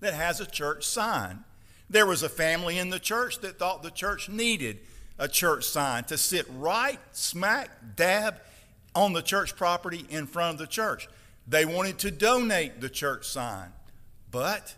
that 0.00 0.14
has 0.14 0.40
a 0.40 0.46
church 0.46 0.86
sign. 0.86 1.44
There 1.90 2.06
was 2.06 2.22
a 2.22 2.28
family 2.28 2.78
in 2.78 2.90
the 2.90 2.98
church 2.98 3.40
that 3.40 3.58
thought 3.58 3.82
the 3.82 3.90
church 3.90 4.28
needed 4.28 4.78
a 5.18 5.28
church 5.28 5.64
sign 5.64 6.04
to 6.04 6.16
sit 6.16 6.46
right 6.58 6.98
smack 7.12 7.70
dab 7.96 8.40
on 8.94 9.12
the 9.12 9.22
church 9.22 9.56
property 9.56 10.06
in 10.10 10.26
front 10.26 10.54
of 10.54 10.58
the 10.58 10.66
church. 10.66 11.08
They 11.46 11.64
wanted 11.64 11.98
to 12.00 12.10
donate 12.10 12.80
the 12.80 12.88
church 12.88 13.26
sign, 13.26 13.70
but 14.30 14.74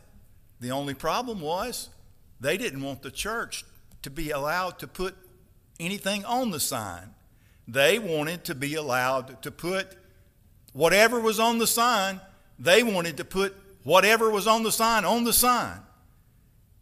the 0.60 0.70
only 0.70 0.94
problem 0.94 1.40
was 1.40 1.90
they 2.44 2.58
didn't 2.58 2.82
want 2.82 3.00
the 3.00 3.10
church 3.10 3.64
to 4.02 4.10
be 4.10 4.30
allowed 4.30 4.78
to 4.80 4.86
put 4.86 5.16
anything 5.80 6.24
on 6.26 6.50
the 6.50 6.60
sign. 6.60 7.14
They 7.66 7.98
wanted 7.98 8.44
to 8.44 8.54
be 8.54 8.74
allowed 8.74 9.42
to 9.42 9.50
put 9.50 9.96
whatever 10.74 11.18
was 11.18 11.40
on 11.40 11.56
the 11.56 11.66
sign, 11.66 12.20
they 12.58 12.82
wanted 12.82 13.16
to 13.16 13.24
put 13.24 13.56
whatever 13.82 14.30
was 14.30 14.46
on 14.46 14.62
the 14.62 14.72
sign 14.72 15.06
on 15.06 15.24
the 15.24 15.32
sign. 15.32 15.80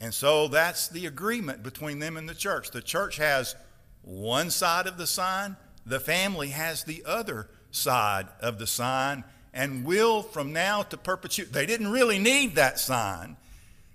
And 0.01 0.13
so 0.13 0.49
that's 0.49 0.89
the 0.89 1.07
agreement 1.07 1.63
between 1.63 2.01
them 2.01 2.17
and 2.17 2.29
the 2.29 2.35
church. 2.35 2.73
The 2.73 2.83
church 2.83 3.19
has 3.19 3.55
one 4.03 4.51
side 4.51 4.89
of 4.89 4.99
the 4.99 5.07
sign, 5.07 5.57
the 5.87 6.01
family 6.01 6.49
has 6.49 6.83
the 6.83 7.05
other 7.07 7.49
side 7.71 8.27
of 8.41 8.59
the 8.59 8.67
sign, 8.67 9.23
and 9.55 9.85
will 9.85 10.23
from 10.23 10.53
now 10.53 10.83
to 10.83 10.97
perpetuity. 10.97 11.53
They 11.53 11.67
didn't 11.67 11.93
really 11.93 12.19
need 12.19 12.57
that 12.57 12.81
sign. 12.81 13.37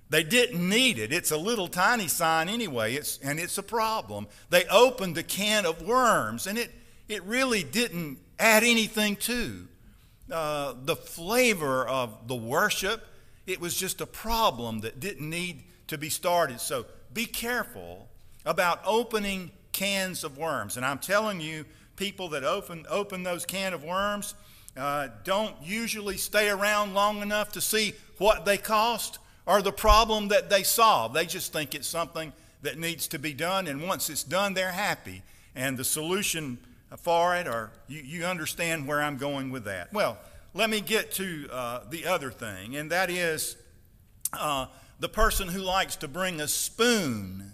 They 0.09 0.23
didn't 0.23 0.67
need 0.67 0.99
it. 0.99 1.11
It's 1.11 1.31
a 1.31 1.37
little 1.37 1.67
tiny 1.67 2.07
sign 2.07 2.47
anyway, 2.47 2.95
it's, 2.95 3.17
and 3.19 3.39
it's 3.39 3.57
a 3.57 3.63
problem. 3.63 4.27
They 4.49 4.65
opened 4.65 5.17
a 5.17 5.23
can 5.23 5.65
of 5.65 5.81
worms, 5.81 6.47
and 6.47 6.57
it, 6.57 6.71
it 7.07 7.23
really 7.23 7.63
didn't 7.63 8.19
add 8.39 8.63
anything 8.63 9.17
to 9.17 9.67
uh, 10.31 10.75
the 10.83 10.95
flavor 10.95 11.87
of 11.87 12.27
the 12.27 12.35
worship. 12.35 13.05
It 13.45 13.59
was 13.59 13.75
just 13.75 13.99
a 13.99 14.05
problem 14.05 14.81
that 14.81 14.99
didn't 14.99 15.29
need 15.29 15.63
to 15.87 15.97
be 15.97 16.09
started. 16.09 16.61
So 16.61 16.85
be 17.13 17.25
careful 17.25 18.07
about 18.45 18.81
opening 18.85 19.51
cans 19.71 20.23
of 20.23 20.37
worms. 20.37 20.77
And 20.77 20.85
I'm 20.85 20.99
telling 20.99 21.41
you, 21.41 21.65
people 21.95 22.29
that 22.29 22.43
open, 22.43 22.85
open 22.89 23.23
those 23.23 23.45
can 23.45 23.73
of 23.73 23.83
worms 23.83 24.35
uh, 24.77 25.09
don't 25.23 25.55
usually 25.63 26.17
stay 26.17 26.49
around 26.49 26.93
long 26.93 27.21
enough 27.21 27.51
to 27.53 27.61
see 27.61 27.93
what 28.19 28.45
they 28.45 28.57
cost 28.57 29.19
or 29.47 29.61
the 29.61 29.71
problem 29.71 30.27
that 30.27 30.49
they 30.49 30.61
solve. 30.61 31.13
They 31.13 31.25
just 31.25 31.53
think 31.53 31.73
it's 31.73 31.87
something 31.87 32.33
that 32.61 32.77
needs 32.77 33.07
to 33.07 33.17
be 33.17 33.33
done, 33.33 33.67
and 33.67 33.81
once 33.87 34.09
it's 34.09 34.23
done, 34.23 34.53
they're 34.53 34.71
happy. 34.71 35.23
And 35.55 35.77
the 35.77 35.85
solution 35.85 36.59
for 36.97 37.35
it, 37.35 37.47
or 37.47 37.71
you, 37.87 38.01
you 38.01 38.25
understand 38.25 38.87
where 38.87 39.01
I'm 39.01 39.17
going 39.17 39.49
with 39.49 39.63
that. 39.63 39.91
Well, 39.93 40.17
let 40.53 40.69
me 40.69 40.81
get 40.81 41.11
to 41.13 41.47
uh, 41.51 41.79
the 41.89 42.05
other 42.05 42.29
thing, 42.29 42.75
and 42.75 42.91
that 42.91 43.09
is 43.09 43.55
uh, 44.33 44.67
the 44.99 45.09
person 45.09 45.47
who 45.47 45.61
likes 45.61 45.95
to 45.97 46.07
bring 46.07 46.41
a 46.41 46.47
spoon. 46.47 47.53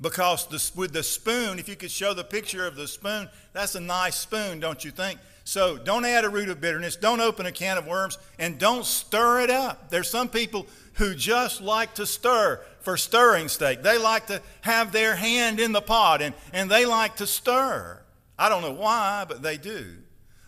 Because 0.00 0.46
the, 0.46 0.78
with 0.78 0.92
the 0.92 1.04
spoon, 1.04 1.60
if 1.60 1.68
you 1.68 1.76
could 1.76 1.90
show 1.90 2.12
the 2.12 2.24
picture 2.24 2.66
of 2.66 2.74
the 2.74 2.88
spoon, 2.88 3.28
that's 3.52 3.76
a 3.76 3.80
nice 3.80 4.16
spoon, 4.16 4.58
don't 4.58 4.84
you 4.84 4.90
think? 4.90 5.20
So 5.44 5.76
don't 5.76 6.04
add 6.04 6.24
a 6.24 6.28
root 6.28 6.48
of 6.48 6.60
bitterness, 6.60 6.96
don't 6.96 7.20
open 7.20 7.46
a 7.46 7.52
can 7.52 7.78
of 7.78 7.86
worms, 7.86 8.18
and 8.38 8.58
don't 8.58 8.84
stir 8.84 9.40
it 9.40 9.50
up. 9.50 9.90
There's 9.90 10.10
some 10.10 10.28
people 10.28 10.66
who 10.94 11.14
just 11.14 11.60
like 11.60 11.94
to 11.94 12.06
stir 12.06 12.60
for 12.80 12.96
stirring 12.96 13.48
sake. 13.48 13.82
They 13.82 13.98
like 13.98 14.26
to 14.26 14.42
have 14.62 14.92
their 14.92 15.16
hand 15.16 15.60
in 15.60 15.72
the 15.72 15.80
pot 15.80 16.22
and, 16.22 16.34
and 16.52 16.70
they 16.70 16.84
like 16.84 17.16
to 17.16 17.26
stir. 17.26 18.02
I 18.38 18.48
don't 18.48 18.62
know 18.62 18.72
why, 18.72 19.24
but 19.28 19.42
they 19.42 19.56
do. 19.56 19.96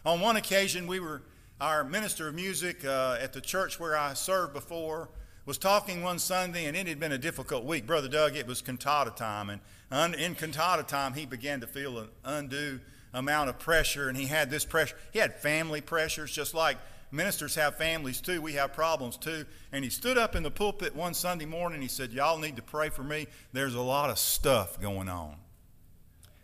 On 0.05 0.21
one 0.21 0.37
occasion, 0.37 0.87
we 0.87 1.01
were, 1.01 1.23
our 1.61 1.85
minister 1.85 2.29
of 2.29 2.35
music 2.35 2.85
uh, 2.85 3.17
at 3.21 3.33
the 3.33 3.41
church 3.41 3.79
where 3.79 3.97
I 3.97 4.15
served 4.15 4.53
before 4.53 5.09
was 5.47 5.59
talking 5.59 6.03
one 6.03 6.19
Sunday, 6.19 6.65
and 6.67 6.77
it 6.77 6.87
had 6.87 6.99
been 6.99 7.13
a 7.13 7.19
difficult 7.19 7.65
week. 7.65 7.87
Brother 7.87 8.09
Doug, 8.09 8.35
it 8.35 8.47
was 8.47 8.63
cantata 8.63 9.11
time, 9.11 9.51
and 9.51 9.61
un, 9.91 10.15
in 10.15 10.35
cantata 10.35 10.83
time, 10.83 11.15
he 11.15 11.27
began 11.27 11.61
to 11.61 11.67
feel 11.67 11.99
an 11.99 12.09
undue 12.25 12.81
amount 13.13 13.49
of 13.49 13.59
pressure, 13.59 14.09
and 14.09 14.17
he 14.17 14.27
had 14.27 14.51
this 14.51 14.65
pressure. 14.65 14.97
He 15.13 15.19
had 15.19 15.35
family 15.35 15.81
pressures, 15.81 16.33
just 16.33 16.55
like 16.55 16.79
Ministers 17.15 17.55
have 17.55 17.77
families 17.77 18.21
too. 18.21 18.43
We 18.43 18.55
have 18.55 18.73
problems 18.73 19.17
too. 19.17 19.45
And 19.73 19.85
he 19.85 19.91
stood 19.91 20.19
up 20.19 20.35
in 20.35 20.43
the 20.43 20.51
pulpit 20.51 20.95
one 20.95 21.15
Sunday 21.15 21.45
morning. 21.45 21.81
He 21.81 21.89
said, 21.89 22.13
Y'all 22.13 22.39
need 22.39 22.57
to 22.57 22.63
pray 22.63 22.89
for 22.89 23.03
me. 23.03 23.29
There's 23.53 23.75
a 23.75 23.81
lot 23.81 24.11
of 24.11 24.19
stuff 24.19 24.81
going 24.81 25.09
on. 25.09 25.37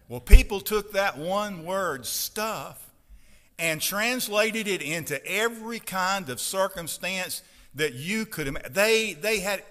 Well, 0.09 0.21
people 0.21 0.61
took 0.61 0.93
that 0.93 1.19
one 1.19 1.65
word, 1.65 2.07
stuff, 2.07 2.91
and 3.59 3.81
translated 3.81 4.67
it 4.67 4.83
into 4.83 5.25
every 5.27 5.79
kind 5.79 6.29
of 6.29 6.41
circumstance 6.41 7.43
that 7.75 7.95
you 7.95 8.27
could 8.27 8.49
imagine. 8.49 8.73
They, 8.73 9.13
they 9.13 9.41
had, 9.41 9.63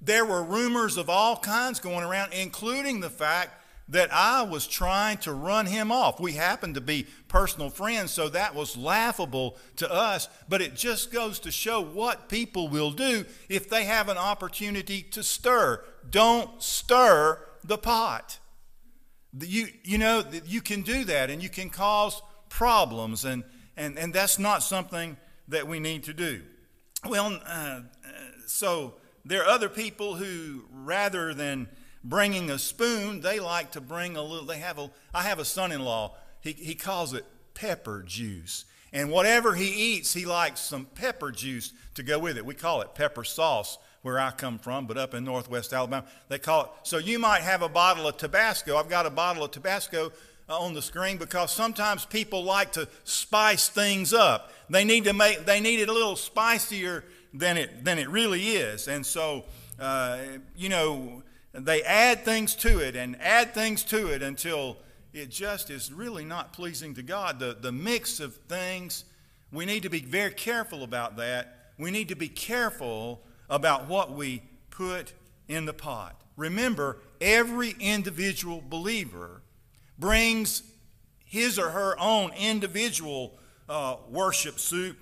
there 0.00 0.24
were 0.24 0.42
rumors 0.42 0.96
of 0.96 1.08
all 1.08 1.36
kinds 1.36 1.78
going 1.78 2.04
around, 2.04 2.32
including 2.32 3.00
the 3.00 3.10
fact 3.10 3.57
that 3.88 4.12
I 4.12 4.42
was 4.42 4.66
trying 4.66 5.18
to 5.18 5.32
run 5.32 5.66
him 5.66 5.90
off. 5.90 6.20
We 6.20 6.32
happened 6.32 6.74
to 6.74 6.80
be 6.80 7.06
personal 7.26 7.70
friends, 7.70 8.10
so 8.10 8.28
that 8.28 8.54
was 8.54 8.76
laughable 8.76 9.56
to 9.76 9.90
us, 9.90 10.28
but 10.48 10.60
it 10.60 10.76
just 10.76 11.10
goes 11.10 11.38
to 11.40 11.50
show 11.50 11.82
what 11.82 12.28
people 12.28 12.68
will 12.68 12.90
do 12.90 13.24
if 13.48 13.68
they 13.68 13.84
have 13.84 14.08
an 14.08 14.18
opportunity 14.18 15.02
to 15.02 15.22
stir. 15.22 15.82
Don't 16.08 16.62
stir 16.62 17.40
the 17.64 17.78
pot. 17.78 18.38
You, 19.40 19.68
you 19.84 19.98
know, 19.98 20.24
you 20.44 20.60
can 20.60 20.82
do 20.82 21.04
that 21.04 21.30
and 21.30 21.42
you 21.42 21.48
can 21.48 21.70
cause 21.70 22.20
problems, 22.48 23.24
and, 23.24 23.42
and, 23.76 23.98
and 23.98 24.12
that's 24.12 24.38
not 24.38 24.62
something 24.62 25.16
that 25.48 25.66
we 25.66 25.80
need 25.80 26.04
to 26.04 26.12
do. 26.12 26.42
Well, 27.06 27.40
uh, 27.46 27.80
so 28.46 28.94
there 29.24 29.42
are 29.42 29.48
other 29.48 29.68
people 29.68 30.16
who, 30.16 30.64
rather 30.70 31.32
than 31.32 31.68
bringing 32.04 32.50
a 32.50 32.58
spoon, 32.58 33.20
they 33.20 33.40
like 33.40 33.72
to 33.72 33.80
bring 33.80 34.16
a 34.16 34.22
little. 34.22 34.46
They 34.46 34.58
have 34.58 34.78
a. 34.78 34.90
I 35.14 35.22
have 35.22 35.38
a 35.38 35.44
son-in-law. 35.44 36.14
He 36.40 36.52
he 36.52 36.74
calls 36.74 37.14
it 37.14 37.24
pepper 37.54 38.02
juice, 38.06 38.64
and 38.92 39.10
whatever 39.10 39.54
he 39.54 39.94
eats, 39.94 40.14
he 40.14 40.24
likes 40.24 40.60
some 40.60 40.86
pepper 40.86 41.30
juice 41.30 41.72
to 41.94 42.02
go 42.02 42.18
with 42.18 42.36
it. 42.36 42.44
We 42.44 42.54
call 42.54 42.80
it 42.80 42.94
pepper 42.94 43.24
sauce 43.24 43.78
where 44.02 44.18
I 44.18 44.30
come 44.30 44.58
from, 44.58 44.86
but 44.86 44.96
up 44.96 45.14
in 45.14 45.24
Northwest 45.24 45.72
Alabama, 45.72 46.06
they 46.28 46.38
call 46.38 46.64
it. 46.64 46.70
So 46.84 46.98
you 46.98 47.18
might 47.18 47.42
have 47.42 47.62
a 47.62 47.68
bottle 47.68 48.06
of 48.06 48.16
Tabasco. 48.16 48.76
I've 48.76 48.88
got 48.88 49.06
a 49.06 49.10
bottle 49.10 49.44
of 49.44 49.50
Tabasco 49.50 50.12
uh, 50.48 50.58
on 50.58 50.72
the 50.72 50.82
screen 50.82 51.18
because 51.18 51.52
sometimes 51.52 52.04
people 52.04 52.44
like 52.44 52.72
to 52.72 52.88
spice 53.04 53.68
things 53.68 54.14
up. 54.14 54.52
They 54.70 54.84
need 54.84 55.04
to 55.04 55.12
make. 55.12 55.44
They 55.44 55.60
need 55.60 55.80
it 55.80 55.88
a 55.88 55.92
little 55.92 56.16
spicier 56.16 57.04
than 57.34 57.56
it 57.56 57.84
than 57.84 57.98
it 57.98 58.08
really 58.08 58.42
is, 58.50 58.88
and 58.88 59.04
so. 59.04 59.44
Uh, 59.80 60.18
you 60.56 60.68
know, 60.68 61.22
they 61.66 61.82
add 61.82 62.24
things 62.24 62.54
to 62.56 62.78
it 62.78 62.96
and 62.96 63.20
add 63.20 63.54
things 63.54 63.82
to 63.84 64.08
it 64.08 64.22
until 64.22 64.76
it 65.12 65.30
just 65.30 65.70
is 65.70 65.92
really 65.92 66.24
not 66.24 66.52
pleasing 66.52 66.94
to 66.94 67.02
God. 67.02 67.38
The, 67.38 67.56
the 67.58 67.72
mix 67.72 68.20
of 68.20 68.34
things, 68.48 69.04
we 69.52 69.64
need 69.64 69.82
to 69.82 69.90
be 69.90 70.00
very 70.00 70.32
careful 70.32 70.82
about 70.82 71.16
that. 71.16 71.72
We 71.78 71.90
need 71.90 72.08
to 72.08 72.16
be 72.16 72.28
careful 72.28 73.22
about 73.48 73.88
what 73.88 74.12
we 74.12 74.42
put 74.70 75.12
in 75.48 75.64
the 75.64 75.72
pot. 75.72 76.20
Remember, 76.36 76.98
every 77.20 77.74
individual 77.80 78.62
believer 78.68 79.42
brings 79.98 80.62
his 81.24 81.58
or 81.58 81.70
her 81.70 81.98
own 81.98 82.30
individual 82.38 83.38
uh, 83.68 83.96
worship 84.08 84.58
soup, 84.58 84.96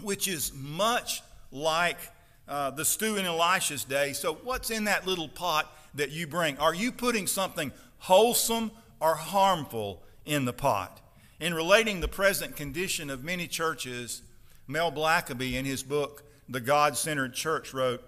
which 0.00 0.28
is 0.28 0.52
much 0.54 1.22
like 1.50 1.98
uh, 2.46 2.70
the 2.70 2.84
stew 2.84 3.16
in 3.16 3.24
Elisha's 3.24 3.84
day. 3.84 4.12
So, 4.12 4.34
what's 4.34 4.70
in 4.70 4.84
that 4.84 5.06
little 5.06 5.28
pot 5.28 5.70
that 5.94 6.10
you 6.10 6.26
bring? 6.26 6.58
Are 6.58 6.74
you 6.74 6.92
putting 6.92 7.26
something 7.26 7.72
wholesome 7.98 8.70
or 9.00 9.14
harmful 9.14 10.02
in 10.24 10.44
the 10.44 10.52
pot? 10.52 11.00
In 11.40 11.54
relating 11.54 12.00
the 12.00 12.08
present 12.08 12.56
condition 12.56 13.10
of 13.10 13.22
many 13.22 13.46
churches, 13.46 14.22
Mel 14.66 14.90
Blackaby, 14.90 15.54
in 15.54 15.64
his 15.64 15.82
book, 15.82 16.24
The 16.48 16.60
God 16.60 16.96
Centered 16.96 17.34
Church, 17.34 17.72
wrote, 17.72 18.02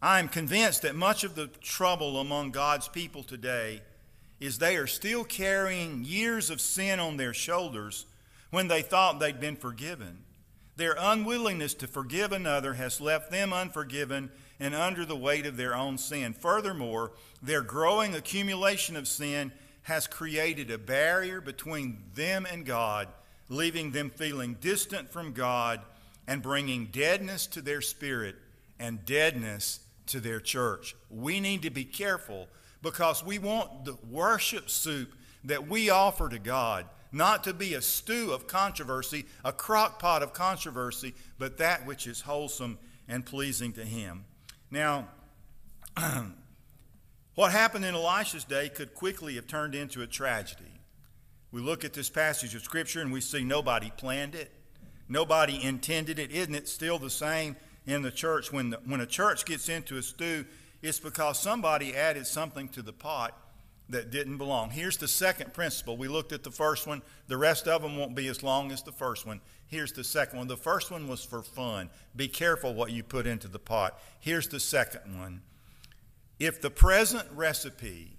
I 0.00 0.18
am 0.18 0.28
convinced 0.28 0.82
that 0.82 0.94
much 0.94 1.24
of 1.24 1.34
the 1.34 1.48
trouble 1.48 2.20
among 2.20 2.50
God's 2.50 2.88
people 2.88 3.22
today 3.22 3.82
is 4.38 4.58
they 4.58 4.76
are 4.76 4.86
still 4.86 5.24
carrying 5.24 6.04
years 6.04 6.50
of 6.50 6.60
sin 6.60 7.00
on 7.00 7.16
their 7.16 7.32
shoulders 7.32 8.06
when 8.50 8.68
they 8.68 8.82
thought 8.82 9.18
they'd 9.18 9.40
been 9.40 9.56
forgiven. 9.56 10.18
Their 10.76 10.94
unwillingness 10.98 11.74
to 11.74 11.86
forgive 11.86 12.32
another 12.32 12.74
has 12.74 13.00
left 13.00 13.30
them 13.30 13.52
unforgiven 13.52 14.30
and 14.58 14.74
under 14.74 15.04
the 15.04 15.16
weight 15.16 15.46
of 15.46 15.56
their 15.56 15.74
own 15.74 15.98
sin. 15.98 16.32
Furthermore, 16.32 17.12
their 17.42 17.62
growing 17.62 18.14
accumulation 18.14 18.96
of 18.96 19.08
sin 19.08 19.52
has 19.82 20.06
created 20.06 20.70
a 20.70 20.78
barrier 20.78 21.40
between 21.40 22.02
them 22.14 22.46
and 22.50 22.66
God, 22.66 23.08
leaving 23.48 23.92
them 23.92 24.10
feeling 24.10 24.56
distant 24.60 25.10
from 25.10 25.32
God 25.32 25.80
and 26.26 26.42
bringing 26.42 26.86
deadness 26.86 27.46
to 27.48 27.60
their 27.60 27.80
spirit 27.80 28.36
and 28.78 29.04
deadness 29.04 29.80
to 30.06 30.20
their 30.20 30.40
church. 30.40 30.96
We 31.10 31.40
need 31.40 31.62
to 31.62 31.70
be 31.70 31.84
careful 31.84 32.48
because 32.82 33.24
we 33.24 33.38
want 33.38 33.84
the 33.84 33.96
worship 34.10 34.70
soup 34.70 35.14
that 35.44 35.68
we 35.68 35.90
offer 35.90 36.28
to 36.28 36.38
God, 36.38 36.86
not 37.12 37.44
to 37.44 37.54
be 37.54 37.74
a 37.74 37.82
stew 37.82 38.32
of 38.32 38.46
controversy, 38.46 39.26
a 39.44 39.52
crock 39.52 39.98
pot 39.98 40.22
of 40.22 40.32
controversy, 40.32 41.14
but 41.38 41.58
that 41.58 41.86
which 41.86 42.06
is 42.06 42.20
wholesome 42.22 42.78
and 43.08 43.24
pleasing 43.24 43.72
to 43.74 43.84
Him. 43.84 44.24
Now, 44.70 45.08
what 47.34 47.52
happened 47.52 47.84
in 47.84 47.94
Elisha's 47.94 48.44
day 48.44 48.68
could 48.68 48.94
quickly 48.94 49.36
have 49.36 49.46
turned 49.46 49.74
into 49.74 50.02
a 50.02 50.06
tragedy. 50.06 50.64
We 51.52 51.60
look 51.60 51.84
at 51.84 51.92
this 51.92 52.10
passage 52.10 52.54
of 52.54 52.62
Scripture 52.62 53.00
and 53.00 53.12
we 53.12 53.20
see 53.20 53.44
nobody 53.44 53.90
planned 53.96 54.34
it, 54.34 54.50
nobody 55.08 55.62
intended 55.62 56.18
it. 56.18 56.30
Isn't 56.30 56.54
it 56.54 56.68
still 56.68 56.98
the 56.98 57.10
same 57.10 57.56
in 57.86 58.02
the 58.02 58.10
church? 58.10 58.52
When, 58.52 58.70
the, 58.70 58.80
when 58.84 59.00
a 59.00 59.06
church 59.06 59.44
gets 59.44 59.68
into 59.68 59.96
a 59.96 60.02
stew, 60.02 60.44
it's 60.82 61.00
because 61.00 61.38
somebody 61.38 61.94
added 61.94 62.26
something 62.26 62.68
to 62.70 62.82
the 62.82 62.92
pot 62.92 63.34
that 63.88 64.10
didn't 64.10 64.38
belong. 64.38 64.70
Here's 64.70 64.96
the 64.96 65.08
second 65.08 65.52
principle. 65.52 65.96
We 65.96 66.08
looked 66.08 66.32
at 66.32 66.42
the 66.42 66.50
first 66.50 66.86
one, 66.86 67.02
the 67.28 67.36
rest 67.36 67.68
of 67.68 67.82
them 67.82 67.96
won't 67.96 68.16
be 68.16 68.26
as 68.28 68.42
long 68.42 68.72
as 68.72 68.82
the 68.82 68.92
first 68.92 69.26
one. 69.26 69.40
Here's 69.68 69.92
the 69.92 70.04
second 70.04 70.38
one. 70.38 70.48
The 70.48 70.56
first 70.56 70.90
one 70.90 71.08
was 71.08 71.24
for 71.24 71.42
fun. 71.42 71.90
Be 72.14 72.28
careful 72.28 72.74
what 72.74 72.90
you 72.92 73.02
put 73.02 73.26
into 73.26 73.48
the 73.48 73.58
pot. 73.58 74.00
Here's 74.20 74.48
the 74.48 74.60
second 74.60 75.18
one. 75.18 75.42
If 76.38 76.60
the 76.60 76.70
present 76.70 77.28
recipe 77.32 78.16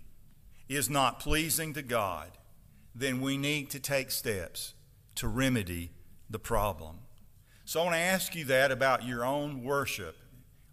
is 0.68 0.90
not 0.90 1.20
pleasing 1.20 1.74
to 1.74 1.82
God, 1.82 2.32
then 2.96 3.22
we 3.22 3.38
need 3.38 3.70
to 3.72 3.80
take 3.80 4.12
steps 4.12 4.74
to 5.16 5.28
remedy 5.28 5.92
the 6.30 6.40
problem. 6.40 7.00
So 7.66 7.82
I 7.82 7.84
want 7.84 7.96
to 7.96 8.00
ask 8.00 8.36
you 8.36 8.46
that 8.46 8.72
about 8.72 9.06
your 9.06 9.26
own 9.26 9.64
worship. 9.64 10.16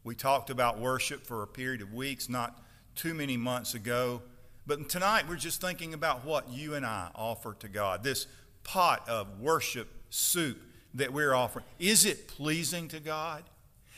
We 0.05 0.15
talked 0.15 0.51
about 0.51 0.79
worship 0.79 1.27
for 1.27 1.43
a 1.43 1.47
period 1.47 1.83
of 1.83 1.93
weeks, 1.93 2.29
not 2.29 2.63
too 2.95 3.15
many 3.15 3.37
months 3.37 3.75
ago. 3.75 4.23
But 4.67 4.89
tonight 4.89 5.29
we're 5.29 5.37
just 5.37 5.61
thinking 5.61 5.93
about 5.93 6.25
what 6.25 6.49
you 6.49 6.75
and 6.75 6.87
I 6.87 7.11
offer 7.15 7.55
to 7.61 7.69
God. 7.69 8.03
This 8.03 8.27
pot 8.63 9.07
of 9.09 9.41
worship 9.41 9.89
soup 10.09 10.61
that 10.95 11.13
we're 11.13 11.35
offering. 11.35 11.67
Is 11.79 12.07
it 12.07 12.29
pleasing 12.29 12.89
to 12.89 13.01
God? 13.01 13.43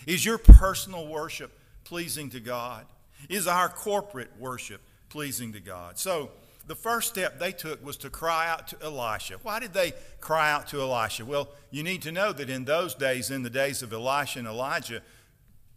Is 0.07 0.25
your 0.25 0.39
personal 0.39 1.07
worship 1.07 1.53
pleasing 1.85 2.31
to 2.31 2.41
God? 2.41 2.85
Is 3.29 3.47
our 3.47 3.69
corporate 3.69 4.31
worship 4.39 4.81
pleasing 5.09 5.53
to 5.53 5.61
God? 5.61 5.99
So, 5.99 6.31
the 6.67 6.75
first 6.75 7.11
step 7.11 7.39
they 7.39 7.53
took 7.53 7.85
was 7.85 7.97
to 7.99 8.11
cry 8.11 8.49
out 8.49 8.67
to 8.69 8.83
Elisha. 8.83 9.39
Why 9.45 9.61
did 9.61 9.73
they 9.73 9.93
cry 10.21 10.51
out 10.51 10.67
to 10.69 10.81
Elisha? 10.81 11.25
Well, 11.25 11.49
you 11.71 11.85
need 11.85 12.03
to 12.03 12.11
know 12.11 12.33
that 12.33 12.51
in 12.51 12.65
those 12.65 12.93
days, 12.93 13.31
in 13.31 13.45
the 13.45 13.51
days 13.51 13.83
of 13.83 13.93
Elisha 13.93 14.41
and 14.41 14.49
Elijah, 14.49 15.01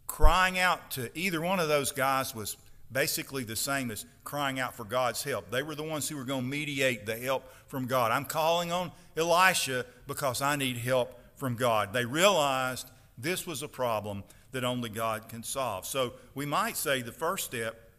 crying 0.08 0.58
out 0.58 0.90
to 0.92 1.16
either 1.16 1.40
one 1.40 1.60
of 1.60 1.68
those 1.68 1.92
guys 1.92 2.34
was 2.34 2.56
basically 2.92 3.44
the 3.44 3.56
same 3.56 3.90
as 3.90 4.04
crying 4.24 4.58
out 4.58 4.74
for 4.74 4.84
God's 4.84 5.22
help. 5.22 5.50
They 5.50 5.62
were 5.62 5.74
the 5.74 5.82
ones 5.82 6.08
who 6.08 6.16
were 6.16 6.24
going 6.24 6.42
to 6.42 6.48
mediate 6.48 7.06
the 7.06 7.16
help 7.16 7.44
from 7.66 7.86
God. 7.86 8.10
I'm 8.10 8.24
calling 8.24 8.72
on 8.72 8.92
Elisha 9.16 9.86
because 10.06 10.42
I 10.42 10.56
need 10.56 10.76
help 10.76 11.18
from 11.36 11.56
God. 11.56 11.92
They 11.92 12.04
realized 12.04 12.90
this 13.16 13.46
was 13.46 13.62
a 13.62 13.68
problem 13.68 14.24
that 14.52 14.64
only 14.64 14.88
God 14.88 15.28
can 15.28 15.42
solve. 15.42 15.86
So 15.86 16.14
we 16.34 16.46
might 16.46 16.76
say 16.76 17.02
the 17.02 17.12
first 17.12 17.44
step 17.44 17.90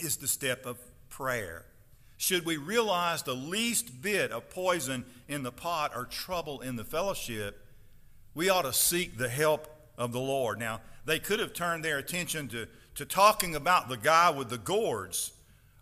is 0.00 0.16
the 0.16 0.28
step 0.28 0.66
of 0.66 0.78
prayer. 1.08 1.64
Should 2.16 2.44
we 2.44 2.56
realize 2.56 3.22
the 3.22 3.34
least 3.34 4.00
bit 4.02 4.32
of 4.32 4.50
poison 4.50 5.04
in 5.28 5.42
the 5.42 5.52
pot 5.52 5.92
or 5.94 6.04
trouble 6.04 6.60
in 6.60 6.76
the 6.76 6.84
fellowship, 6.84 7.64
we 8.34 8.48
ought 8.48 8.62
to 8.62 8.72
seek 8.72 9.18
the 9.18 9.28
help 9.28 9.68
of 9.96 10.12
the 10.12 10.20
Lord. 10.20 10.58
Now, 10.58 10.80
they 11.04 11.18
could 11.18 11.38
have 11.38 11.52
turned 11.52 11.84
their 11.84 11.98
attention 11.98 12.48
to, 12.48 12.66
to 12.94 13.04
talking 13.04 13.54
about 13.54 13.88
the 13.88 13.96
guy 13.96 14.30
with 14.30 14.48
the 14.48 14.58
gourds, 14.58 15.32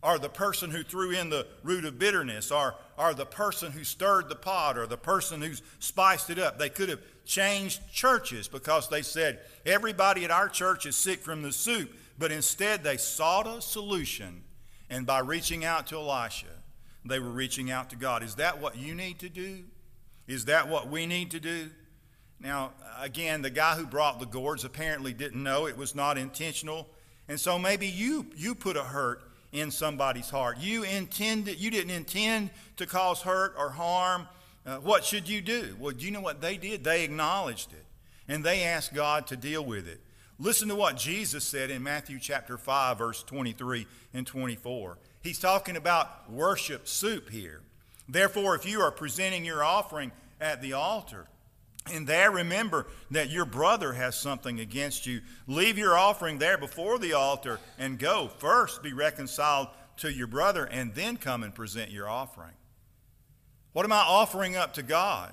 or 0.02 0.19
the 0.19 0.28
person 0.28 0.71
who 0.71 0.83
threw 0.83 1.11
in 1.11 1.31
the 1.31 1.47
root 1.62 1.85
of 1.85 1.99
bitterness, 1.99 2.50
or, 2.50 2.75
or 2.99 3.14
the 3.14 3.26
person 3.26 3.71
who 3.71 3.85
stirred 3.85 4.28
the 4.28 4.35
pot, 4.35 4.76
or 4.76 4.87
the 4.87 4.97
person 4.97 5.40
who 5.40 5.52
spiced 5.78 6.31
it 6.31 6.38
up. 6.38 6.59
They 6.59 6.69
could 6.69 6.88
have 6.88 7.00
changed 7.25 7.81
churches 7.92 8.48
because 8.48 8.88
they 8.88 9.03
said, 9.03 9.40
everybody 9.64 10.25
at 10.25 10.31
our 10.31 10.48
church 10.48 10.87
is 10.87 10.96
sick 10.96 11.20
from 11.20 11.42
the 11.42 11.53
soup. 11.53 11.94
But 12.18 12.33
instead, 12.33 12.83
they 12.83 12.96
sought 12.96 13.46
a 13.46 13.62
solution 13.62 14.42
and 14.92 15.07
by 15.07 15.20
reaching 15.20 15.64
out 15.64 15.87
to 15.87 15.96
Elisha, 15.96 16.53
they 17.03 17.18
were 17.18 17.31
reaching 17.31 17.70
out 17.70 17.88
to 17.90 17.96
God. 17.96 18.22
Is 18.22 18.35
that 18.35 18.61
what 18.61 18.77
you 18.77 18.94
need 18.94 19.20
to 19.20 19.31
do? 19.31 19.64
Is 20.29 20.44
that 20.44 20.68
what 20.68 20.90
we 20.90 21.07
need 21.07 21.31
to 21.31 21.40
do? 21.40 21.70
Now, 22.38 22.72
again, 23.01 23.40
the 23.40 23.48
guy 23.48 23.75
who 23.75 23.87
brought 23.87 24.20
the 24.20 24.27
gourds 24.27 24.66
apparently 24.66 25.14
didn't 25.14 25.42
know 25.42 25.66
it 25.66 25.79
was 25.79 25.94
not 25.94 26.18
intentional. 26.18 26.88
And 27.29 27.39
so 27.39 27.59
maybe 27.59 27.87
you, 27.87 28.27
you 28.37 28.55
put 28.55 28.77
a 28.77 28.83
hurt 28.83 29.23
in 29.53 29.71
somebody's 29.71 30.31
heart. 30.31 30.59
You 30.59 30.83
intended, 30.83 31.59
you 31.59 31.71
didn't 31.71 31.91
intend 31.91 32.51
to 32.77 32.87
cause 32.87 33.23
hurt 33.23 33.55
or 33.59 33.71
harm. 33.71 34.27
Uh, 34.65 34.77
what 34.77 35.05
should 35.05 35.29
you 35.29 35.41
do? 35.41 35.77
Well, 35.79 35.93
do 35.93 36.05
you 36.05 36.11
know 36.11 36.21
what 36.21 36.41
they 36.41 36.57
did? 36.57 36.85
They 36.85 37.05
acknowledged 37.05 37.73
it 37.73 37.85
and 38.29 38.45
they 38.45 38.63
asked 38.63 38.95
God 38.95 39.27
to 39.29 39.37
deal 39.37 39.65
with 39.65 39.87
it. 39.89 40.01
Listen 40.39 40.69
to 40.69 40.75
what 40.75 40.97
Jesus 40.97 41.45
said 41.45 41.71
in 41.71 41.83
Matthew 41.83 42.19
chapter 42.19 42.57
5, 42.57 42.99
verse 42.99 43.23
23 43.23 43.87
and 44.15 44.27
24. 44.27 44.99
He's 45.23 45.39
talking 45.39 45.77
about 45.77 46.31
worship 46.31 46.89
soup 46.89 47.31
here. 47.31 47.61
Therefore, 48.09 48.55
if 48.57 48.67
you 48.67 48.81
are 48.81 48.91
presenting 48.91 49.45
your 49.45 49.63
offering 49.63 50.11
at 50.41 50.61
the 50.61 50.73
altar, 50.73 51.27
and 51.90 52.07
there 52.07 52.31
remember 52.31 52.87
that 53.11 53.31
your 53.31 53.45
brother 53.45 53.92
has 53.92 54.16
something 54.16 54.61
against 54.61 55.07
you, 55.07 55.21
leave 55.47 55.79
your 55.79 55.97
offering 55.97 56.38
there 56.38 56.59
before 56.59 56.99
the 56.99 57.14
altar 57.14 57.59
and 57.79 57.99
go. 57.99 58.29
First 58.38 58.83
be 58.83 58.92
reconciled 58.92 59.68
to 59.99 60.12
your 60.12 60.27
brother, 60.27 60.64
and 60.64 60.95
then 60.95 61.16
come 61.16 61.42
and 61.42 61.55
present 61.55 61.90
your 61.90 62.09
offering. 62.09 62.55
What 63.73 63.85
am 63.85 63.92
I 63.92 64.01
offering 64.01 64.57
up 64.57 64.75
to 64.75 64.83
God? 64.83 65.33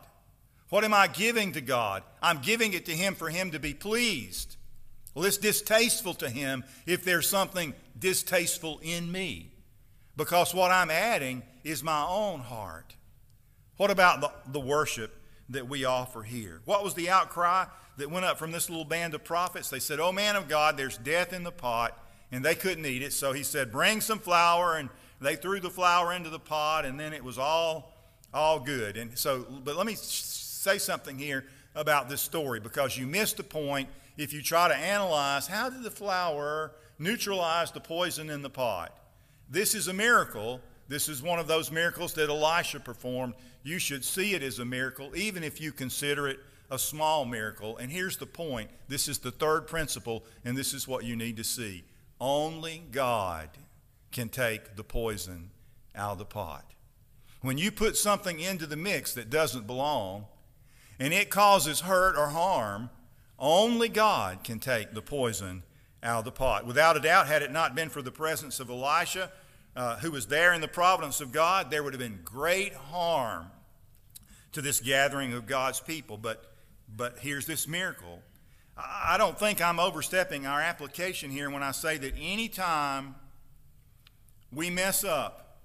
What 0.69 0.83
am 0.83 0.93
I 0.93 1.07
giving 1.07 1.53
to 1.53 1.61
God? 1.61 2.03
I'm 2.21 2.39
giving 2.39 2.73
it 2.73 2.85
to 2.87 2.91
Him 2.91 3.15
for 3.15 3.29
Him 3.29 3.51
to 3.51 3.59
be 3.59 3.73
pleased. 3.73 4.57
Well, 5.13 5.25
it's 5.25 5.37
distasteful 5.37 6.13
to 6.15 6.29
him 6.29 6.63
if 6.85 7.03
there's 7.03 7.27
something 7.27 7.73
distasteful 7.97 8.79
in 8.81 9.11
me 9.11 9.51
because 10.15 10.53
what 10.53 10.71
I'm 10.71 10.89
adding 10.89 11.43
is 11.63 11.83
my 11.83 12.05
own 12.05 12.39
heart. 12.39 12.95
What 13.77 13.91
about 13.91 14.21
the, 14.21 14.31
the 14.51 14.59
worship 14.59 15.18
that 15.49 15.67
we 15.67 15.85
offer 15.85 16.23
here? 16.23 16.61
What 16.65 16.83
was 16.83 16.93
the 16.93 17.09
outcry 17.09 17.65
that 17.97 18.09
went 18.09 18.25
up 18.25 18.37
from 18.37 18.51
this 18.51 18.69
little 18.69 18.85
band 18.85 19.13
of 19.13 19.23
prophets? 19.23 19.69
They 19.69 19.79
said, 19.79 19.99
Oh, 19.99 20.11
man 20.11 20.35
of 20.35 20.47
God, 20.47 20.77
there's 20.77 20.97
death 20.97 21.33
in 21.33 21.43
the 21.43 21.51
pot, 21.51 21.97
and 22.31 22.43
they 22.43 22.55
couldn't 22.55 22.85
eat 22.85 23.01
it. 23.01 23.13
So 23.13 23.33
he 23.33 23.43
said, 23.43 23.71
Bring 23.71 24.01
some 24.01 24.19
flour, 24.19 24.77
and 24.77 24.89
they 25.21 25.35
threw 25.35 25.59
the 25.59 25.69
flour 25.69 26.13
into 26.13 26.29
the 26.29 26.39
pot, 26.39 26.85
and 26.85 26.99
then 26.99 27.13
it 27.13 27.23
was 27.23 27.37
all, 27.37 27.93
all 28.33 28.59
good. 28.59 28.97
And 28.97 29.17
so, 29.17 29.45
but 29.63 29.75
let 29.75 29.85
me 29.85 29.95
say 29.95 30.77
something 30.77 31.17
here 31.17 31.45
about 31.75 32.09
this 32.09 32.21
story 32.21 32.59
because 32.59 32.97
you 32.97 33.07
missed 33.07 33.37
the 33.37 33.43
point 33.43 33.89
if 34.17 34.33
you 34.33 34.41
try 34.41 34.67
to 34.67 34.75
analyze 34.75 35.47
how 35.47 35.69
did 35.69 35.83
the 35.83 35.91
flour 35.91 36.73
neutralize 36.99 37.71
the 37.71 37.79
poison 37.79 38.29
in 38.29 38.41
the 38.41 38.49
pot. 38.49 38.95
This 39.49 39.73
is 39.73 39.87
a 39.87 39.93
miracle. 39.93 40.59
This 40.89 41.07
is 41.07 41.21
one 41.21 41.37
of 41.37 41.47
those 41.47 41.71
miracles 41.71 42.13
that 42.15 42.29
Elisha 42.29 42.79
performed. 42.79 43.35
You 43.63 43.77
should 43.77 44.03
see 44.03 44.33
it 44.33 44.41
as 44.41 44.57
a 44.57 44.65
miracle, 44.65 45.15
even 45.15 45.43
if 45.43 45.61
you 45.61 45.71
consider 45.71 46.27
it 46.27 46.39
a 46.71 46.79
small 46.79 47.25
miracle. 47.25 47.77
And 47.77 47.91
here's 47.91 48.17
the 48.17 48.25
point 48.25 48.71
this 48.87 49.07
is 49.07 49.19
the 49.19 49.31
third 49.31 49.67
principle, 49.67 50.25
and 50.43 50.57
this 50.57 50.73
is 50.73 50.87
what 50.87 51.05
you 51.05 51.15
need 51.15 51.37
to 51.37 51.43
see. 51.43 51.83
Only 52.19 52.83
God 52.91 53.49
can 54.11 54.29
take 54.29 54.75
the 54.75 54.83
poison 54.83 55.51
out 55.95 56.13
of 56.13 56.17
the 56.17 56.25
pot. 56.25 56.65
When 57.41 57.59
you 57.59 57.71
put 57.71 57.95
something 57.95 58.39
into 58.39 58.65
the 58.65 58.75
mix 58.75 59.13
that 59.13 59.29
doesn't 59.29 59.67
belong, 59.67 60.25
and 60.99 61.13
it 61.13 61.29
causes 61.29 61.81
hurt 61.81 62.17
or 62.17 62.29
harm, 62.29 62.89
only 63.37 63.87
God 63.89 64.43
can 64.43 64.59
take 64.59 64.93
the 64.93 65.01
poison 65.01 65.63
out 66.01 66.19
of 66.19 66.25
the 66.25 66.31
pot. 66.31 66.65
Without 66.65 66.97
a 66.97 66.99
doubt, 66.99 67.27
had 67.27 67.43
it 67.43 67.51
not 67.51 67.75
been 67.75 67.89
for 67.89 68.01
the 68.01 68.11
presence 68.11 68.59
of 68.59 68.69
Elisha, 68.69 69.31
uh, 69.79 69.95
who 69.99 70.11
was 70.11 70.27
there 70.27 70.53
in 70.53 70.59
the 70.59 70.67
providence 70.67 71.21
of 71.21 71.31
God, 71.31 71.71
there 71.71 71.83
would 71.83 71.93
have 71.93 72.01
been 72.01 72.19
great 72.25 72.73
harm 72.73 73.45
to 74.51 74.61
this 74.61 74.81
gathering 74.81 75.31
of 75.31 75.45
God's 75.45 75.79
people. 75.79 76.17
But, 76.17 76.43
but 76.93 77.19
here's 77.19 77.45
this 77.45 77.65
miracle. 77.65 78.19
I 78.75 79.15
don't 79.17 79.39
think 79.39 79.61
I'm 79.61 79.79
overstepping 79.79 80.45
our 80.45 80.59
application 80.59 81.31
here 81.31 81.49
when 81.49 81.63
I 81.63 81.71
say 81.71 81.97
that 81.97 82.13
anytime 82.19 83.15
we 84.51 84.69
mess 84.69 85.05
up 85.05 85.59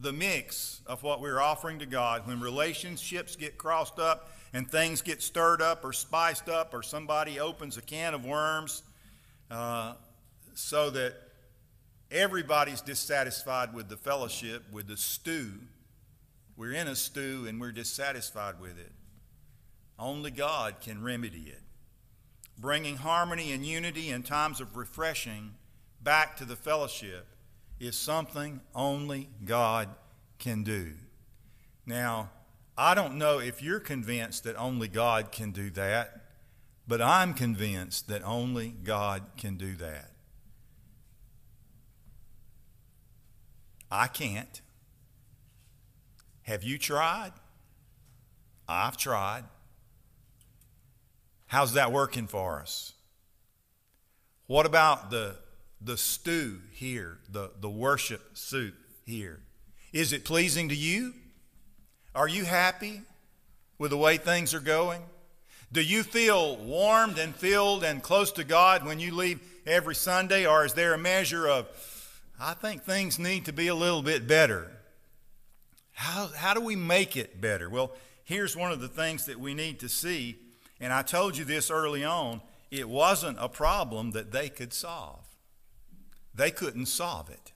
the 0.00 0.12
mix 0.12 0.80
of 0.84 1.04
what 1.04 1.20
we're 1.20 1.40
offering 1.40 1.78
to 1.78 1.86
God, 1.86 2.26
when 2.26 2.40
relationships 2.40 3.36
get 3.36 3.56
crossed 3.56 4.00
up 4.00 4.28
and 4.54 4.68
things 4.68 5.02
get 5.02 5.22
stirred 5.22 5.62
up 5.62 5.84
or 5.84 5.92
spiced 5.92 6.48
up, 6.48 6.74
or 6.74 6.82
somebody 6.82 7.38
opens 7.38 7.76
a 7.76 7.82
can 7.82 8.12
of 8.12 8.24
worms 8.24 8.82
uh, 9.52 9.94
so 10.54 10.90
that 10.90 11.25
everybody's 12.10 12.80
dissatisfied 12.80 13.74
with 13.74 13.88
the 13.88 13.96
fellowship, 13.96 14.64
with 14.72 14.88
the 14.88 14.96
stew. 14.96 15.52
We're 16.56 16.72
in 16.72 16.88
a 16.88 16.96
stew 16.96 17.46
and 17.48 17.60
we're 17.60 17.72
dissatisfied 17.72 18.60
with 18.60 18.78
it. 18.78 18.92
Only 19.98 20.30
God 20.30 20.76
can 20.80 21.02
remedy 21.02 21.44
it. 21.48 21.62
Bringing 22.58 22.96
harmony 22.96 23.52
and 23.52 23.66
unity 23.66 24.10
in 24.10 24.22
times 24.22 24.60
of 24.60 24.76
refreshing 24.76 25.54
back 26.02 26.36
to 26.36 26.44
the 26.44 26.56
fellowship 26.56 27.26
is 27.78 27.96
something 27.96 28.60
only 28.74 29.28
God 29.44 29.88
can 30.38 30.62
do. 30.62 30.92
Now, 31.84 32.30
I 32.78 32.94
don't 32.94 33.16
know 33.16 33.38
if 33.38 33.62
you're 33.62 33.80
convinced 33.80 34.44
that 34.44 34.56
only 34.56 34.88
God 34.88 35.32
can 35.32 35.50
do 35.50 35.70
that, 35.70 36.22
but 36.88 37.00
I'm 37.00 37.34
convinced 37.34 38.08
that 38.08 38.22
only 38.22 38.68
God 38.68 39.22
can 39.36 39.56
do 39.56 39.74
that. 39.76 40.10
I 43.90 44.06
can't. 44.06 44.60
Have 46.42 46.62
you 46.62 46.78
tried? 46.78 47.32
I've 48.68 48.96
tried. 48.96 49.44
How's 51.46 51.74
that 51.74 51.92
working 51.92 52.26
for 52.26 52.60
us? 52.60 52.92
What 54.46 54.66
about 54.66 55.10
the, 55.10 55.36
the 55.80 55.96
stew 55.96 56.60
here, 56.72 57.18
the, 57.30 57.50
the 57.60 57.70
worship 57.70 58.36
soup 58.36 58.74
here? 59.04 59.40
Is 59.92 60.12
it 60.12 60.24
pleasing 60.24 60.68
to 60.68 60.74
you? 60.74 61.14
Are 62.14 62.28
you 62.28 62.44
happy 62.44 63.02
with 63.78 63.90
the 63.90 63.96
way 63.96 64.16
things 64.16 64.54
are 64.54 64.60
going? 64.60 65.02
Do 65.72 65.82
you 65.82 66.02
feel 66.02 66.56
warmed 66.56 67.18
and 67.18 67.34
filled 67.34 67.82
and 67.84 68.02
close 68.02 68.32
to 68.32 68.44
God 68.44 68.84
when 68.84 69.00
you 69.00 69.14
leave 69.14 69.40
every 69.66 69.94
Sunday? 69.94 70.46
Or 70.46 70.64
is 70.64 70.74
there 70.74 70.94
a 70.94 70.98
measure 70.98 71.48
of, 71.48 71.66
I 72.38 72.54
think 72.54 72.82
things 72.82 73.18
need 73.18 73.46
to 73.46 73.52
be 73.52 73.68
a 73.68 73.74
little 73.74 74.02
bit 74.02 74.26
better? 74.26 74.70
How, 75.92 76.28
how 76.36 76.54
do 76.54 76.60
we 76.60 76.76
make 76.76 77.16
it 77.16 77.40
better? 77.40 77.70
Well, 77.70 77.92
here's 78.24 78.56
one 78.56 78.72
of 78.72 78.80
the 78.80 78.88
things 78.88 79.26
that 79.26 79.40
we 79.40 79.54
need 79.54 79.80
to 79.80 79.88
see 79.88 80.38
and 80.80 80.92
I 80.92 81.02
told 81.02 81.36
you 81.36 81.44
this 81.44 81.70
early 81.70 82.04
on 82.04 82.40
it 82.70 82.88
wasn't 82.88 83.38
a 83.40 83.48
problem 83.48 84.10
that 84.10 84.32
they 84.32 84.48
could 84.48 84.72
solve. 84.72 85.24
They 86.34 86.50
couldn't 86.50 86.86
solve 86.86 87.30
it. 87.30 87.52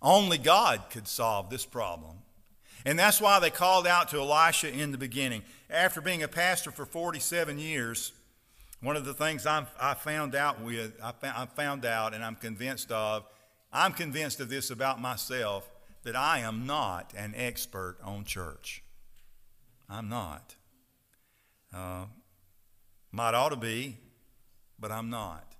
Only 0.00 0.38
God 0.38 0.82
could 0.90 1.08
solve 1.08 1.50
this 1.50 1.64
problem. 1.64 2.18
And 2.84 2.98
that's 2.98 3.20
why 3.20 3.40
they 3.40 3.50
called 3.50 3.86
out 3.86 4.10
to 4.10 4.18
Elisha 4.18 4.70
in 4.70 4.92
the 4.92 4.98
beginning. 4.98 5.42
After 5.70 6.02
being 6.02 6.22
a 6.22 6.28
pastor 6.28 6.70
for 6.70 6.84
47 6.84 7.58
years, 7.58 8.12
one 8.82 8.96
of 8.96 9.06
the 9.06 9.14
things 9.14 9.46
I'm, 9.46 9.66
i 9.80 9.94
found 9.94 10.34
out 10.34 10.60
with, 10.60 10.92
I 11.02 11.46
found 11.46 11.86
out 11.86 12.12
and 12.12 12.22
I'm 12.22 12.36
convinced 12.36 12.92
of, 12.92 13.24
I'm 13.74 13.92
convinced 13.92 14.38
of 14.38 14.48
this 14.48 14.70
about 14.70 15.00
myself 15.00 15.68
that 16.04 16.14
I 16.14 16.38
am 16.38 16.64
not 16.64 17.12
an 17.16 17.34
expert 17.36 17.96
on 18.04 18.24
church. 18.24 18.84
I'm 19.90 20.08
not. 20.08 20.54
Uh, 21.74 22.04
might 23.10 23.34
ought 23.34 23.48
to 23.48 23.56
be, 23.56 23.98
but 24.78 24.92
I'm 24.92 25.10
not. 25.10 25.56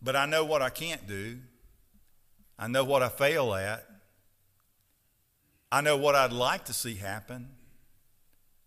But 0.00 0.16
I 0.16 0.24
know 0.24 0.44
what 0.46 0.62
I 0.62 0.70
can't 0.70 1.06
do. 1.06 1.38
I 2.58 2.66
know 2.66 2.84
what 2.84 3.02
I 3.02 3.10
fail 3.10 3.54
at. 3.54 3.86
I 5.70 5.82
know 5.82 5.98
what 5.98 6.14
I'd 6.14 6.32
like 6.32 6.64
to 6.64 6.72
see 6.72 6.94
happen. 6.94 7.50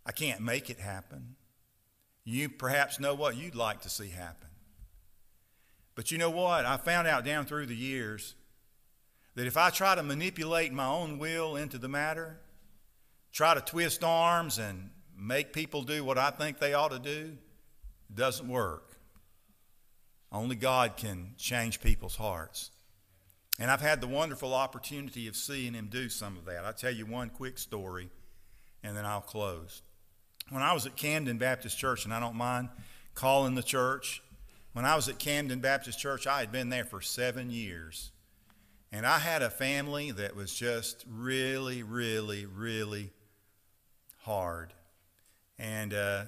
I 0.05 0.11
can't 0.11 0.41
make 0.41 0.69
it 0.69 0.79
happen. 0.79 1.35
You 2.23 2.47
perhaps 2.47 2.99
know 2.99 3.15
what 3.15 3.35
you'd 3.35 3.55
like 3.55 3.81
to 3.81 3.89
see 3.89 4.09
happen. 4.09 4.49
But 5.95 6.11
you 6.11 6.17
know 6.17 6.29
what? 6.29 6.65
I 6.65 6.77
found 6.77 7.07
out 7.07 7.23
down 7.23 7.45
through 7.45 7.67
the 7.67 7.75
years 7.75 8.35
that 9.35 9.47
if 9.47 9.57
I 9.57 9.69
try 9.69 9.95
to 9.95 10.03
manipulate 10.03 10.71
my 10.71 10.87
own 10.87 11.17
will 11.17 11.55
into 11.55 11.77
the 11.77 11.87
matter, 11.87 12.39
try 13.31 13.53
to 13.53 13.61
twist 13.61 14.03
arms 14.03 14.57
and 14.57 14.89
make 15.17 15.53
people 15.53 15.83
do 15.83 16.03
what 16.03 16.17
I 16.17 16.31
think 16.31 16.59
they 16.59 16.73
ought 16.73 16.91
to 16.91 16.99
do, 16.99 17.37
it 18.09 18.15
doesn't 18.15 18.47
work. 18.47 18.97
Only 20.31 20.55
God 20.55 20.97
can 20.97 21.33
change 21.37 21.79
people's 21.81 22.15
hearts. 22.15 22.71
And 23.59 23.69
I've 23.69 23.81
had 23.81 24.01
the 24.01 24.07
wonderful 24.07 24.53
opportunity 24.53 25.27
of 25.27 25.35
seeing 25.35 25.75
him 25.75 25.87
do 25.91 26.09
some 26.09 26.37
of 26.37 26.45
that. 26.45 26.65
I'll 26.65 26.73
tell 26.73 26.91
you 26.91 27.05
one 27.05 27.29
quick 27.29 27.59
story 27.59 28.09
and 28.83 28.97
then 28.97 29.05
I'll 29.05 29.21
close. 29.21 29.83
When 30.49 30.63
I 30.63 30.73
was 30.73 30.85
at 30.85 30.95
Camden 30.95 31.37
Baptist 31.37 31.77
Church, 31.77 32.03
and 32.05 32.13
I 32.13 32.19
don't 32.19 32.35
mind 32.35 32.69
calling 33.13 33.55
the 33.55 33.63
church, 33.63 34.21
when 34.73 34.85
I 34.85 34.95
was 34.95 35.07
at 35.07 35.19
Camden 35.19 35.59
Baptist 35.59 35.99
Church, 35.99 36.27
I 36.27 36.39
had 36.39 36.51
been 36.51 36.69
there 36.69 36.83
for 36.83 36.99
seven 36.99 37.49
years. 37.49 38.11
And 38.91 39.07
I 39.07 39.19
had 39.19 39.41
a 39.41 39.49
family 39.49 40.11
that 40.11 40.35
was 40.35 40.53
just 40.53 41.03
really, 41.07 41.81
really, 41.81 42.45
really 42.45 43.11
hard. 44.19 44.73
And 45.57 45.93
uh, 45.93 46.25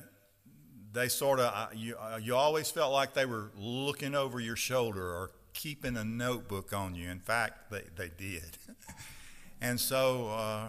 they 0.94 1.08
sort 1.10 1.40
of, 1.40 1.54
uh, 1.54 1.68
you, 1.76 1.96
uh, 1.96 2.20
you 2.22 2.36
always 2.36 2.72
felt 2.72 2.92
like 2.92 3.14
they 3.14 3.26
were 3.26 3.52
looking 3.56 4.16
over 4.16 4.40
your 4.40 4.56
shoulder 4.56 5.04
or 5.04 5.32
keeping 5.54 5.98
a 5.98 6.04
notebook 6.04 6.74
on 6.74 6.96
you. 6.96 7.10
In 7.10 7.20
fact, 7.20 7.72
they, 7.72 7.84
they 7.96 8.10
did. 8.18 8.58
and 9.62 9.80
so, 9.80 10.30
uh, 10.30 10.68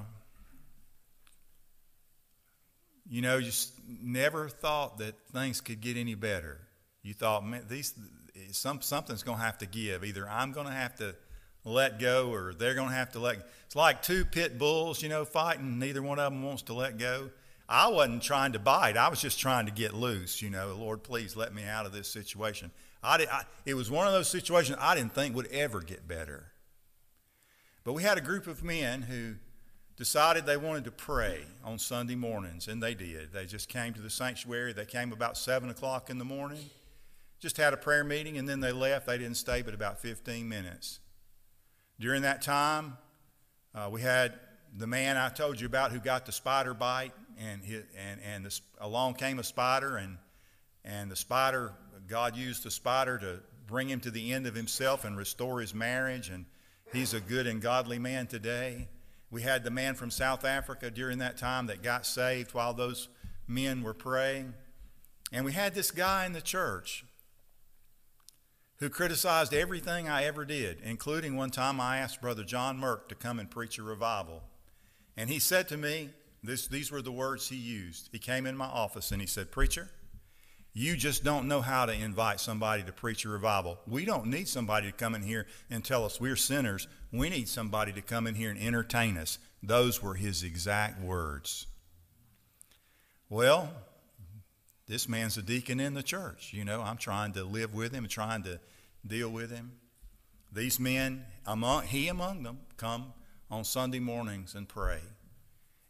you 3.09 3.23
know, 3.23 3.39
you 3.39 3.53
never 4.03 4.49
thought 4.49 4.99
that 4.99 5.15
things 5.33 5.61
could 5.61 5.81
get 5.81 5.97
any 5.97 6.15
better. 6.15 6.66
You 7.07 7.15
thought, 7.15 7.47
man, 7.47 7.65
these, 7.69 7.95
some, 8.51 8.83
something's 8.83 9.23
going 9.23 9.39
to 9.39 9.45
have 9.45 9.59
to 9.59 9.67
give. 9.67 10.05
Either 10.05 10.29
I'm 10.29 10.51
going 10.51 10.67
to 10.67 10.73
have 10.73 10.97
to 10.97 11.15
let 11.65 12.01
go 12.01 12.33
or 12.33 12.53
they're 12.53 12.75
going 12.75 12.89
to 12.89 12.95
have 12.95 13.13
to 13.13 13.21
let 13.21 13.49
It's 13.67 13.77
like 13.77 14.03
two 14.03 14.25
pit 14.25 14.59
bulls, 14.59 15.03
you 15.03 15.09
know, 15.09 15.25
fighting. 15.25 15.79
Neither 15.79 16.03
one 16.03 16.19
of 16.19 16.33
them 16.33 16.43
wants 16.43 16.63
to 16.63 16.75
let 16.75 16.99
go. 16.99 17.31
I 17.69 17.89
wasn't 17.89 18.25
trying 18.25 18.53
to 18.55 18.59
bite. 18.59 18.97
I 18.97 19.09
was 19.09 19.21
just 19.21 19.39
trying 19.39 19.67
to 19.67 19.73
get 19.73 19.95
loose. 19.95 20.43
You 20.43 20.51
know, 20.51 20.75
Lord, 20.77 21.05
please 21.05 21.37
let 21.37 21.55
me 21.55 21.63
out 21.65 21.87
of 21.87 21.93
this 21.93 22.09
situation. 22.09 22.73
I, 23.05 23.19
did, 23.19 23.29
I 23.29 23.45
it 23.65 23.75
was 23.75 23.89
one 23.89 24.09
of 24.09 24.13
those 24.13 24.29
situations 24.29 24.77
I 24.81 24.97
didn't 24.97 25.15
think 25.15 25.37
would 25.37 25.51
ever 25.53 25.81
get 25.81 26.09
better. 26.09 26.53
But 27.85 27.93
we 27.93 28.03
had 28.03 28.19
a 28.19 28.21
group 28.21 28.49
of 28.49 28.65
men 28.65 29.03
who 29.03 29.35
decided 29.97 30.45
they 30.45 30.57
wanted 30.57 30.85
to 30.85 30.91
pray 30.91 31.43
on 31.65 31.79
Sunday 31.79 32.17
mornings, 32.17 32.67
and 32.67 32.83
they 32.83 32.95
did. 32.95 33.33
They 33.33 33.47
just 33.47 33.69
came 33.69 33.95
to 33.95 34.01
the 34.01 34.11
sanctuary. 34.11 34.73
They 34.73 34.85
came 34.85 35.13
about 35.13 35.37
7 35.37 35.71
o'clock 35.71 36.11
in 36.11 36.19
the 36.19 36.25
morning, 36.25 36.71
just 37.39 37.57
had 37.57 37.73
a 37.73 37.77
prayer 37.77 38.05
meeting, 38.05 38.39
and 38.39 38.49
then 38.49 38.61
they 38.61 38.73
left. 38.73 39.07
They 39.07 39.19
didn't 39.19 39.37
stay 39.37 39.63
but 39.63 39.75
about 39.75 40.01
15 40.01 40.49
minutes. 40.49 41.01
During 42.01 42.23
that 42.23 42.43
time, 42.43 42.99
uh, 43.75 43.89
we 43.91 44.01
had 44.01 44.35
the 44.77 44.87
man 44.87 45.17
I 45.17 45.29
told 45.29 45.61
you 45.61 45.67
about 45.67 45.93
who 45.93 45.99
got 45.99 46.27
the 46.27 46.33
spider 46.33 46.75
bite 46.75 47.13
and 47.39 47.63
and 47.97 48.21
and 48.23 48.47
this, 48.47 48.61
along 48.81 49.15
came 49.15 49.39
a 49.39 49.45
spider, 49.45 49.97
and 49.97 50.19
and 50.85 51.11
the 51.11 51.17
spider, 51.17 51.73
God 52.07 52.37
used 52.37 52.63
the 52.63 52.71
spider 52.71 53.19
to 53.19 53.41
bring 53.67 53.89
him 53.89 54.01
to 54.01 54.11
the 54.11 54.33
end 54.33 54.47
of 54.47 54.55
himself 54.55 55.05
and 55.05 55.17
restore 55.17 55.61
his 55.61 55.75
marriage, 55.75 56.29
and 56.29 56.47
he's 56.93 57.15
a 57.15 57.21
good 57.21 57.47
and 57.47 57.61
godly 57.61 57.99
man 57.99 58.27
today. 58.27 58.89
We 59.31 59.43
had 59.43 59.65
the 59.65 59.71
man 59.71 59.95
from 59.95 60.11
South 60.11 60.45
Africa 60.45 60.91
during 60.91 61.19
that 61.19 61.37
time 61.37 61.67
that 61.67 61.83
got 61.83 62.07
saved 62.07 62.55
while 62.55 62.73
those 62.73 63.09
men 63.49 63.83
were 63.83 63.95
praying. 63.95 64.55
And 65.33 65.45
we 65.45 65.53
had 65.53 65.75
this 65.75 65.91
guy 65.91 66.27
in 66.27 66.33
the 66.33 66.41
church 66.41 67.05
who 68.79 68.91
criticized 68.91 69.55
everything 69.55 70.09
I 70.09 70.25
ever 70.25 70.45
did, 70.45 70.81
including 70.83 71.37
one 71.37 71.51
time 71.51 71.81
I 71.81 71.99
asked 71.99 72.21
Brother 72.21 72.45
John 72.45 72.79
Merck 72.79 73.09
to 73.09 73.15
come 73.15 73.39
and 73.39 73.51
preach 73.51 73.79
a 73.79 73.83
revival. 73.83 74.43
And 75.17 75.31
he 75.31 75.39
said 75.39 75.69
to 75.69 75.77
me, 75.77 76.11
this, 76.43 76.67
these 76.67 76.91
were 76.91 77.03
the 77.03 77.13
words 77.13 77.49
he 77.49 77.57
used. 77.57 78.11
He 78.13 78.19
came 78.19 78.47
in 78.47 78.57
my 78.57 78.67
office 78.67 79.11
and 79.11 79.21
he 79.21 79.27
said, 79.27 79.51
Preacher, 79.51 79.89
you 80.75 80.95
just 80.95 81.25
don't 81.25 81.49
know 81.49 81.63
how 81.63 81.87
to 81.87 81.93
invite 81.93 82.39
somebody 82.39 82.83
to 82.83 82.93
preach 82.93 83.25
a 83.25 83.31
revival. 83.31 83.79
We 83.87 84.05
don't 84.05 84.27
need 84.27 84.47
somebody 84.47 84.89
to 84.89 84.93
come 84.93 85.15
in 85.15 85.23
here 85.23 85.47
and 85.71 85.83
tell 85.83 86.05
us 86.05 86.21
we're 86.21 86.37
sinners. 86.37 86.87
We 87.11 87.31
need 87.31 87.49
somebody 87.49 87.93
to 87.95 88.03
come 88.03 88.27
in 88.27 88.35
here 88.35 88.51
and 88.51 88.61
entertain 88.61 89.17
us. 89.17 89.39
Those 89.63 90.03
were 90.03 90.15
his 90.15 90.43
exact 90.43 91.01
words. 91.01 91.67
Well, 93.31 93.71
this 94.87 95.09
man's 95.09 95.37
a 95.37 95.43
deacon 95.43 95.81
in 95.81 95.95
the 95.95 96.03
church. 96.03 96.53
You 96.53 96.65
know, 96.65 96.83
I'm 96.83 96.97
trying 96.97 97.33
to 97.33 97.45
live 97.45 97.75
with 97.75 97.93
him 97.93 98.07
trying 98.07 98.43
to 98.45 98.61
deal 99.07 99.29
with 99.29 99.51
him. 99.51 99.73
These 100.53 100.79
men, 100.79 101.25
among, 101.45 101.85
he 101.85 102.09
among 102.09 102.43
them, 102.45 102.61
come 102.77 103.13
on 103.51 103.65
Sunday 103.65 103.99
mornings 103.99 104.55
and 104.55 104.69
pray. 104.69 105.01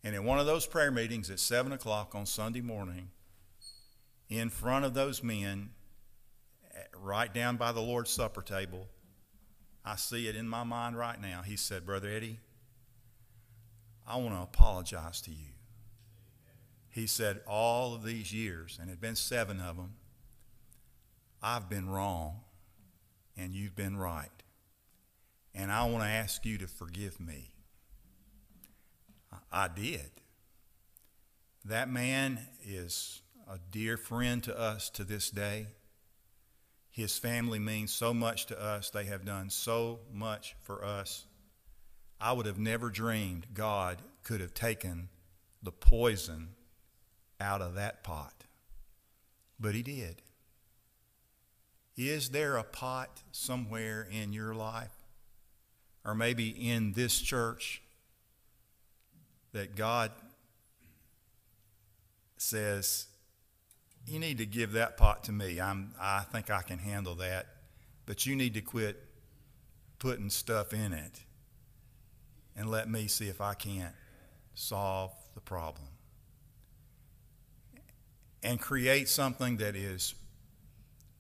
And 0.02 0.14
in 0.14 0.24
one 0.24 0.38
of 0.38 0.46
those 0.46 0.66
prayer 0.66 0.90
meetings 0.90 1.30
at 1.30 1.40
7 1.40 1.72
o'clock 1.72 2.14
on 2.14 2.26
Sunday 2.26 2.61
morning, 2.61 3.11
in 4.28 4.50
front 4.50 4.85
of 4.85 4.94
those 4.94 5.22
men, 5.22 5.70
eh, 6.74 6.78
right 6.96 7.32
down 7.32 7.56
by 7.56 7.72
the 7.72 7.80
Lord's 7.80 8.11
Supper 8.11 8.42
table, 8.42 8.88
I 9.85 9.96
see 9.96 10.26
it 10.26 10.37
in 10.37 10.48
my 10.48 10.64
mind 10.64 10.98
right 10.98 11.20
now. 11.20 11.42
He 11.42 11.56
said, 11.56 11.87
Brother 11.87 12.09
Eddie, 12.09 12.40
I 14.06 14.16
want 14.16 14.35
to 14.35 14.42
apologize 14.42 15.20
to 15.22 15.30
you. 15.30 15.55
He 16.96 17.06
said, 17.06 17.42
All 17.46 17.94
of 17.94 18.04
these 18.04 18.32
years, 18.32 18.78
and 18.80 18.88
it 18.88 18.92
had 18.92 19.00
been 19.02 19.16
seven 19.16 19.61
of 19.61 19.76
them, 19.76 19.96
I've 21.42 21.68
been 21.68 21.90
wrong 21.90 22.40
and 23.37 23.54
you've 23.54 23.76
been 23.76 23.98
right. 23.98 24.30
And 25.54 25.70
I 25.70 25.85
want 25.85 26.04
to 26.04 26.09
ask 26.09 26.46
you 26.46 26.56
to 26.56 26.66
forgive 26.66 27.20
me. 27.20 27.52
I 29.52 29.68
did. 29.68 30.11
That 31.66 31.90
man 31.90 32.40
is 32.64 33.20
a 33.46 33.59
dear 33.70 33.98
friend 33.98 34.42
to 34.44 34.59
us 34.59 34.88
to 34.90 35.04
this 35.04 35.28
day. 35.28 35.66
His 36.88 37.18
family 37.18 37.59
means 37.59 37.92
so 37.92 38.14
much 38.14 38.46
to 38.46 38.59
us. 38.59 38.88
They 38.88 39.04
have 39.04 39.26
done 39.26 39.50
so 39.50 40.00
much 40.11 40.56
for 40.62 40.82
us. 40.82 41.26
I 42.18 42.32
would 42.32 42.46
have 42.46 42.59
never 42.59 42.88
dreamed 42.88 43.48
God 43.52 44.00
could 44.22 44.40
have 44.40 44.54
taken 44.54 45.11
the 45.62 45.72
poison 45.72 46.54
out 47.40 47.61
of 47.61 47.75
that 47.75 48.03
pot. 48.03 48.33
But 49.59 49.75
He 49.75 49.83
did. 49.83 50.22
Is 51.96 52.31
there 52.31 52.57
a 52.57 52.64
pot 52.64 53.22
somewhere 53.33 54.07
in 54.11 54.33
your 54.33 54.55
life, 54.55 54.92
or 56.05 56.14
maybe 56.14 56.49
in 56.49 56.92
this 56.92 57.20
church, 57.20 57.83
that 59.53 59.75
God 59.77 60.12
says, 62.37 63.07
You 64.05 64.18
need 64.18 64.38
to 64.38 64.46
give 64.46 64.72
that 64.72 64.96
pot 64.96 65.25
to 65.25 65.33
me. 65.33 65.61
I'm, 65.61 65.94
I 65.99 66.20
think 66.20 66.51
I 66.51 66.62
can 66.62 66.79
handle 66.79 67.14
that, 67.16 67.46
but 68.05 68.27
you 68.27 68.37
need 68.37 68.55
to 68.55 68.61
quit 68.61 69.03
putting 69.99 70.29
stuff 70.29 70.75
in 70.75 70.92
it 70.92 71.22
and 72.57 72.70
let 72.70 72.88
me 72.88 73.07
see 73.07 73.29
if 73.29 73.40
I 73.40 73.55
can't 73.55 73.94
solve 74.55 75.12
the 75.35 75.40
problem. 75.40 75.88
And 78.46 78.61
create 78.61 79.09
something 79.09 79.56
that 79.56 79.74
is 79.74 80.14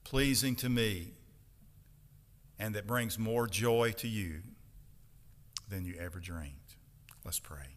pleasing 0.04 0.54
to 0.56 0.68
me 0.68 1.10
and 2.56 2.76
that 2.76 2.86
brings 2.86 3.18
more 3.18 3.48
joy 3.48 3.92
to 3.96 4.06
you 4.06 4.42
than 5.68 5.84
you 5.84 5.96
ever 5.98 6.20
dreamed. 6.20 6.76
Let's 7.24 7.40
pray. 7.40 7.75